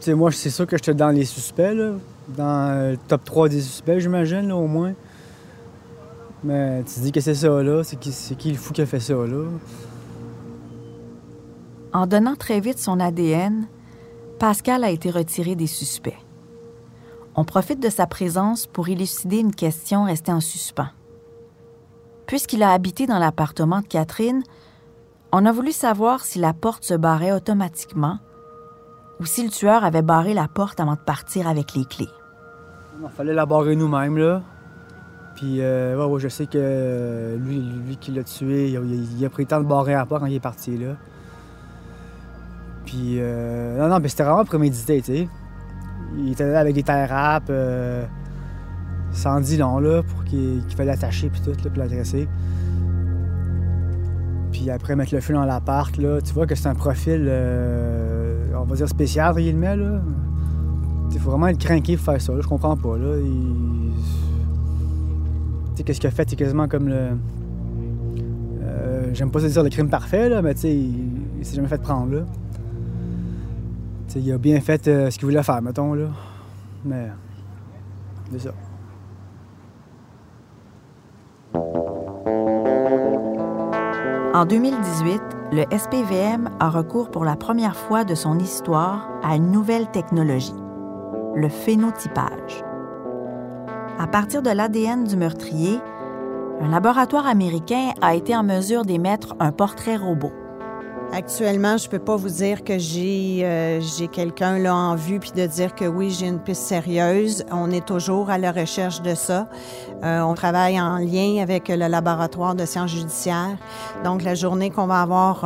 Tu 0.00 0.06
sais, 0.06 0.14
moi, 0.14 0.30
c'est 0.30 0.50
sûr 0.50 0.66
que 0.66 0.76
j'étais 0.76 0.94
dans 0.94 1.10
les 1.10 1.24
suspects, 1.24 1.74
là. 1.74 1.92
Dans 2.28 2.90
le 2.90 2.96
top 3.08 3.24
3 3.24 3.48
des 3.48 3.60
suspects, 3.60 3.98
j'imagine, 3.98 4.48
là, 4.48 4.56
au 4.56 4.66
moins. 4.66 4.94
Mais 6.44 6.82
tu 6.84 6.94
te 6.94 7.00
dis 7.00 7.12
que 7.12 7.20
c'est 7.20 7.34
ça, 7.34 7.62
là. 7.62 7.82
C'est 7.82 7.96
qui, 7.96 8.12
c'est 8.12 8.34
qui 8.34 8.50
le 8.50 8.58
fou 8.58 8.72
qui 8.72 8.82
a 8.82 8.86
fait 8.86 9.00
ça, 9.00 9.14
là? 9.14 9.44
En 11.92 12.06
donnant 12.06 12.36
très 12.36 12.60
vite 12.60 12.78
son 12.78 13.00
ADN, 13.00 13.68
Pascal 14.38 14.84
a 14.84 14.90
été 14.90 15.10
retiré 15.10 15.54
des 15.54 15.66
suspects. 15.66 16.18
On 17.38 17.44
profite 17.44 17.82
de 17.82 17.90
sa 17.90 18.06
présence 18.06 18.66
pour 18.66 18.88
élucider 18.88 19.38
une 19.38 19.54
question 19.54 20.04
restée 20.04 20.32
en 20.32 20.40
suspens. 20.40 20.88
Puisqu'il 22.26 22.62
a 22.62 22.72
habité 22.72 23.06
dans 23.06 23.18
l'appartement 23.18 23.80
de 23.80 23.86
Catherine, 23.86 24.42
on 25.32 25.44
a 25.44 25.52
voulu 25.52 25.72
savoir 25.72 26.24
si 26.24 26.38
la 26.38 26.54
porte 26.54 26.84
se 26.84 26.94
barrait 26.94 27.32
automatiquement 27.32 28.18
ou 29.20 29.26
si 29.26 29.44
le 29.44 29.50
tueur 29.50 29.84
avait 29.84 30.00
barré 30.00 30.32
la 30.32 30.48
porte 30.48 30.80
avant 30.80 30.94
de 30.94 31.00
partir 31.00 31.46
avec 31.46 31.74
les 31.74 31.84
clés. 31.84 32.08
Il 33.02 33.08
fallait 33.10 33.34
la 33.34 33.44
barrer 33.44 33.76
nous-mêmes, 33.76 34.16
là. 34.16 34.42
Puis, 35.34 35.60
euh, 35.60 36.18
je 36.18 36.28
sais 36.28 36.46
que 36.46 36.56
euh, 36.56 37.36
lui, 37.36 37.60
lui 37.60 37.98
qui 37.98 38.12
l'a 38.12 38.24
tué, 38.24 38.70
il 38.70 38.76
a, 38.78 38.80
il 38.80 39.24
a 39.24 39.28
pris 39.28 39.42
le 39.42 39.48
temps 39.48 39.60
de 39.60 39.66
barrer 39.66 39.92
la 39.92 40.06
porte 40.06 40.22
quand 40.22 40.26
il 40.26 40.36
est 40.36 40.40
parti, 40.40 40.78
là. 40.78 40.96
Puis, 42.86 43.16
euh, 43.18 43.78
non, 43.78 43.88
non, 43.88 44.00
mais 44.00 44.08
c'était 44.08 44.24
vraiment 44.24 44.46
prémédité, 44.46 45.02
tu 45.02 45.12
sais. 45.12 45.28
Il 46.18 46.32
était 46.32 46.50
là 46.50 46.60
avec 46.60 46.74
des 46.74 46.82
tie 46.82 46.92
wraps, 47.08 47.46
euh, 47.50 48.04
sans 49.12 49.40
long, 49.58 49.78
là, 49.78 50.02
pour 50.02 50.24
qu'il 50.24 50.62
fallait 50.76 50.90
l'attacher, 50.92 51.28
puis 51.30 51.40
tout, 51.40 51.50
là, 51.50 51.70
puis 51.70 51.78
l'adresser. 51.78 52.28
Puis 54.52 54.70
après, 54.70 54.96
mettre 54.96 55.14
le 55.14 55.20
feu 55.20 55.34
dans 55.34 55.44
l'appart, 55.44 55.96
là, 55.98 56.20
tu 56.22 56.32
vois 56.32 56.46
que 56.46 56.54
c'est 56.54 56.68
un 56.68 56.74
profil, 56.74 57.26
euh, 57.28 58.46
on 58.58 58.64
va 58.64 58.74
dire 58.76 58.88
spécial, 58.88 59.30
entre 59.32 59.40
guillemets, 59.40 59.76
là. 59.76 60.00
Il 61.12 61.18
faut 61.20 61.30
vraiment 61.30 61.48
être 61.48 61.58
craqué 61.58 61.96
pour 61.96 62.04
faire 62.06 62.20
ça, 62.20 62.32
je 62.40 62.46
comprends 62.46 62.76
pas, 62.76 62.96
là. 62.98 63.16
Il- 63.18 63.92
Tu 65.70 65.78
sais, 65.78 65.82
qu'est-ce 65.82 66.00
qu'il 66.00 66.08
a 66.08 66.10
fait, 66.10 66.28
c'est 66.28 66.36
quasiment 66.36 66.68
comme 66.68 66.88
le... 66.88 66.94
euh, 68.62 69.04
J'aime 69.12 69.30
pas 69.30 69.40
se 69.40 69.46
dire 69.46 69.62
le 69.62 69.68
crime 69.68 69.88
parfait, 69.90 70.28
là, 70.30 70.40
mais 70.40 70.54
tu 70.54 70.60
sais, 70.60 70.74
il, 70.74 70.94
il 71.38 71.44
s'est 71.44 71.56
jamais 71.56 71.68
fait 71.68 71.80
prendre, 71.80 72.14
là. 72.14 72.20
Il 74.14 74.32
a 74.32 74.38
bien 74.38 74.60
fait 74.60 74.88
euh, 74.88 75.10
ce 75.10 75.18
qu'il 75.18 75.26
voulait 75.26 75.42
faire, 75.42 75.60
mettons, 75.60 75.94
là. 75.94 76.06
Mais... 76.84 77.08
C'est 78.32 78.38
ça. 78.38 78.50
En 84.34 84.44
2018, 84.44 85.22
le 85.52 85.64
SPVM 85.76 86.50
a 86.60 86.68
recours 86.68 87.10
pour 87.10 87.24
la 87.24 87.36
première 87.36 87.76
fois 87.76 88.04
de 88.04 88.14
son 88.14 88.38
histoire 88.38 89.08
à 89.22 89.36
une 89.36 89.50
nouvelle 89.50 89.90
technologie, 89.90 90.52
le 91.34 91.48
phénotypage. 91.48 92.64
À 93.98 94.06
partir 94.06 94.42
de 94.42 94.50
l'ADN 94.50 95.04
du 95.04 95.16
meurtrier, 95.16 95.78
un 96.60 96.68
laboratoire 96.68 97.26
américain 97.26 97.92
a 98.02 98.14
été 98.14 98.36
en 98.36 98.42
mesure 98.42 98.84
d'émettre 98.84 99.34
un 99.40 99.52
portrait 99.52 99.96
robot, 99.96 100.32
Actuellement, 101.16 101.78
je 101.78 101.88
peux 101.88 101.98
pas 101.98 102.16
vous 102.16 102.28
dire 102.28 102.62
que 102.62 102.76
j'ai 102.78 103.40
euh, 103.42 103.80
j'ai 103.80 104.06
quelqu'un 104.06 104.58
là 104.58 104.74
en 104.74 104.96
vue 104.96 105.18
puis 105.18 105.32
de 105.34 105.46
dire 105.46 105.74
que 105.74 105.86
oui, 105.86 106.10
j'ai 106.10 106.26
une 106.26 106.40
piste 106.40 106.64
sérieuse. 106.64 107.42
On 107.50 107.70
est 107.70 107.86
toujours 107.86 108.28
à 108.28 108.36
la 108.36 108.52
recherche 108.52 109.00
de 109.00 109.14
ça. 109.14 109.46
Euh, 110.04 110.20
on 110.20 110.34
travaille 110.34 110.78
en 110.78 110.98
lien 110.98 111.42
avec 111.42 111.70
le 111.70 111.88
laboratoire 111.88 112.54
de 112.54 112.66
sciences 112.66 112.90
judiciaires. 112.90 113.56
Donc, 114.04 114.24
la 114.24 114.34
journée 114.34 114.68
qu'on 114.68 114.86
va 114.86 115.00
avoir 115.00 115.42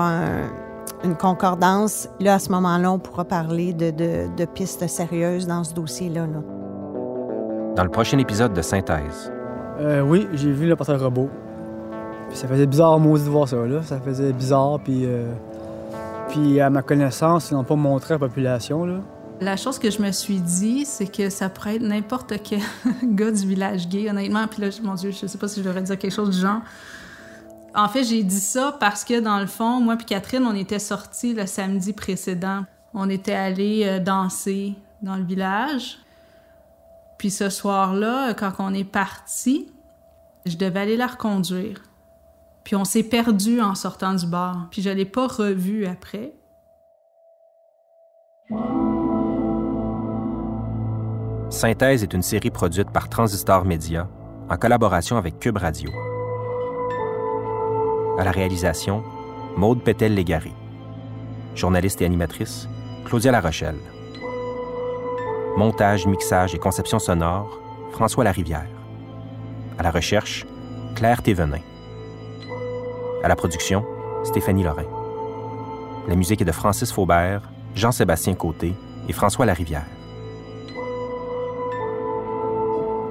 une 1.05 1.15
concordance, 1.15 2.09
là, 2.19 2.35
à 2.35 2.39
ce 2.41 2.51
moment-là, 2.51 2.91
on 2.91 2.99
pourra 2.99 3.25
parler 3.25 3.73
de, 3.73 3.93
de, 3.93 4.27
de 4.37 4.45
pistes 4.47 4.89
sérieuses 4.89 5.47
dans 5.47 5.63
ce 5.63 5.73
dossier-là. 5.73 6.23
Là. 6.23 6.43
Dans 7.77 7.85
le 7.85 7.91
prochain 7.91 8.19
épisode 8.19 8.55
de 8.55 8.63
Synthèse. 8.63 9.33
Euh, 9.79 10.01
oui, 10.01 10.27
j'ai 10.33 10.51
vu 10.51 10.67
le 10.67 10.75
portail 10.75 10.97
robot. 10.97 11.31
Puis 12.29 12.39
ça 12.39 12.49
faisait 12.49 12.67
bizarre, 12.67 12.99
maudit, 12.99 13.25
de 13.25 13.31
voir 13.31 13.47
ça, 13.47 13.65
là. 13.65 13.83
Ça 13.85 14.01
faisait 14.01 14.33
bizarre, 14.33 14.81
puis... 14.83 15.05
Euh, 15.05 15.33
puis 16.31 16.61
à 16.61 16.71
ma 16.71 16.83
connaissance, 16.83 17.51
ils 17.51 17.55
n'ont 17.55 17.65
pas 17.65 17.77
montré 17.77 18.15
à 18.15 18.19
la 18.19 18.27
population, 18.27 18.85
là. 18.85 19.01
La 19.41 19.57
chose 19.57 19.79
que 19.79 19.91
je 19.91 20.03
me 20.03 20.13
suis 20.13 20.39
dit, 20.39 20.85
c'est 20.85 21.11
que 21.11 21.31
ça 21.31 21.49
pourrait 21.49 21.77
être 21.77 21.83
n'importe 21.83 22.35
quel 22.43 22.61
gars 23.03 23.31
du 23.31 23.47
village 23.47 23.89
gay, 23.89 24.11
honnêtement. 24.11 24.47
Puis 24.47 24.61
là, 24.61 24.69
mon 24.83 24.95
Dieu, 24.95 25.13
je 25.13 25.27
sais 25.27 25.39
pas 25.39 25.49
si 25.49 25.61
je 25.61 25.65
devrais 25.65 25.83
dire 25.83 25.99
quelque 25.99 26.13
chose 26.13 26.37
du 26.37 26.41
genre. 26.41 26.61
En 27.75 27.89
fait, 27.89 28.05
j'ai 28.05 28.23
dit 28.23 28.41
ça 28.41 28.77
parce 28.79 29.03
que, 29.03 29.19
dans 29.19 29.39
le 29.39 29.47
fond, 29.47 29.81
moi 29.81 29.97
puis 29.97 30.05
Catherine, 30.05 30.45
on 30.45 30.55
était 30.55 30.79
sortis 30.79 31.33
le 31.33 31.47
samedi 31.47 31.95
précédent. 31.95 32.65
On 32.93 33.09
était 33.09 33.33
allés 33.33 33.85
euh, 33.87 33.99
danser 33.99 34.75
dans 35.01 35.17
le 35.17 35.25
village. 35.25 35.99
Puis 37.17 37.31
ce 37.31 37.49
soir-là, 37.49 38.35
quand 38.35 38.53
on 38.59 38.75
est 38.75 38.85
parti, 38.85 39.73
je 40.45 40.57
devais 40.57 40.81
aller 40.81 40.97
la 40.97 41.07
reconduire. 41.07 41.81
Puis 42.65 42.77
on 42.77 42.85
s'est 42.85 43.03
perdu 43.03 43.61
en 43.61 43.75
sortant 43.75 44.15
du 44.15 44.27
bar. 44.27 44.69
Puis 44.71 44.83
je 44.83 44.91
l'ai 44.91 45.05
pas 45.05 45.27
revu 45.27 45.87
après. 45.87 46.35
Synthèse 51.51 52.03
est 52.03 52.15
une 52.15 52.23
série 52.23 52.51
produite 52.51 52.91
par 52.91 53.09
Transistor 53.09 53.65
Media 53.65 54.09
en 54.49 54.57
collaboration 54.57 55.17
avec 55.17 55.39
Cube 55.39 55.57
Radio. 55.57 55.91
À 58.19 58.25
la 58.25 58.31
réalisation, 58.31 59.03
Maude 59.57 59.83
Pétel-Légaré. 59.83 60.53
Journaliste 61.55 62.03
et 62.03 62.05
animatrice, 62.05 62.69
Claudia 63.05 63.33
Larochelle. 63.33 63.79
Montage, 65.57 66.07
mixage 66.07 66.55
et 66.55 66.59
conception 66.59 66.99
sonore, 66.99 67.61
François 67.93 68.25
Larivière. 68.25 68.69
À 69.79 69.83
la 69.83 69.91
recherche, 69.91 70.47
Claire 70.95 71.23
Thévenin. 71.23 71.61
À 73.23 73.29
la 73.29 73.37
production, 73.37 73.85
Stéphanie 74.25 74.63
Lorrain. 74.63 74.87
La 76.09 76.15
musique 76.15 76.41
est 76.41 76.47
de 76.47 76.53
Francis 76.53 76.91
Faubert, 76.91 77.43
Jean-Sébastien 77.75 78.33
Côté 78.35 78.73
et 79.09 79.13
François 79.13 79.45
Larivière. 79.45 79.85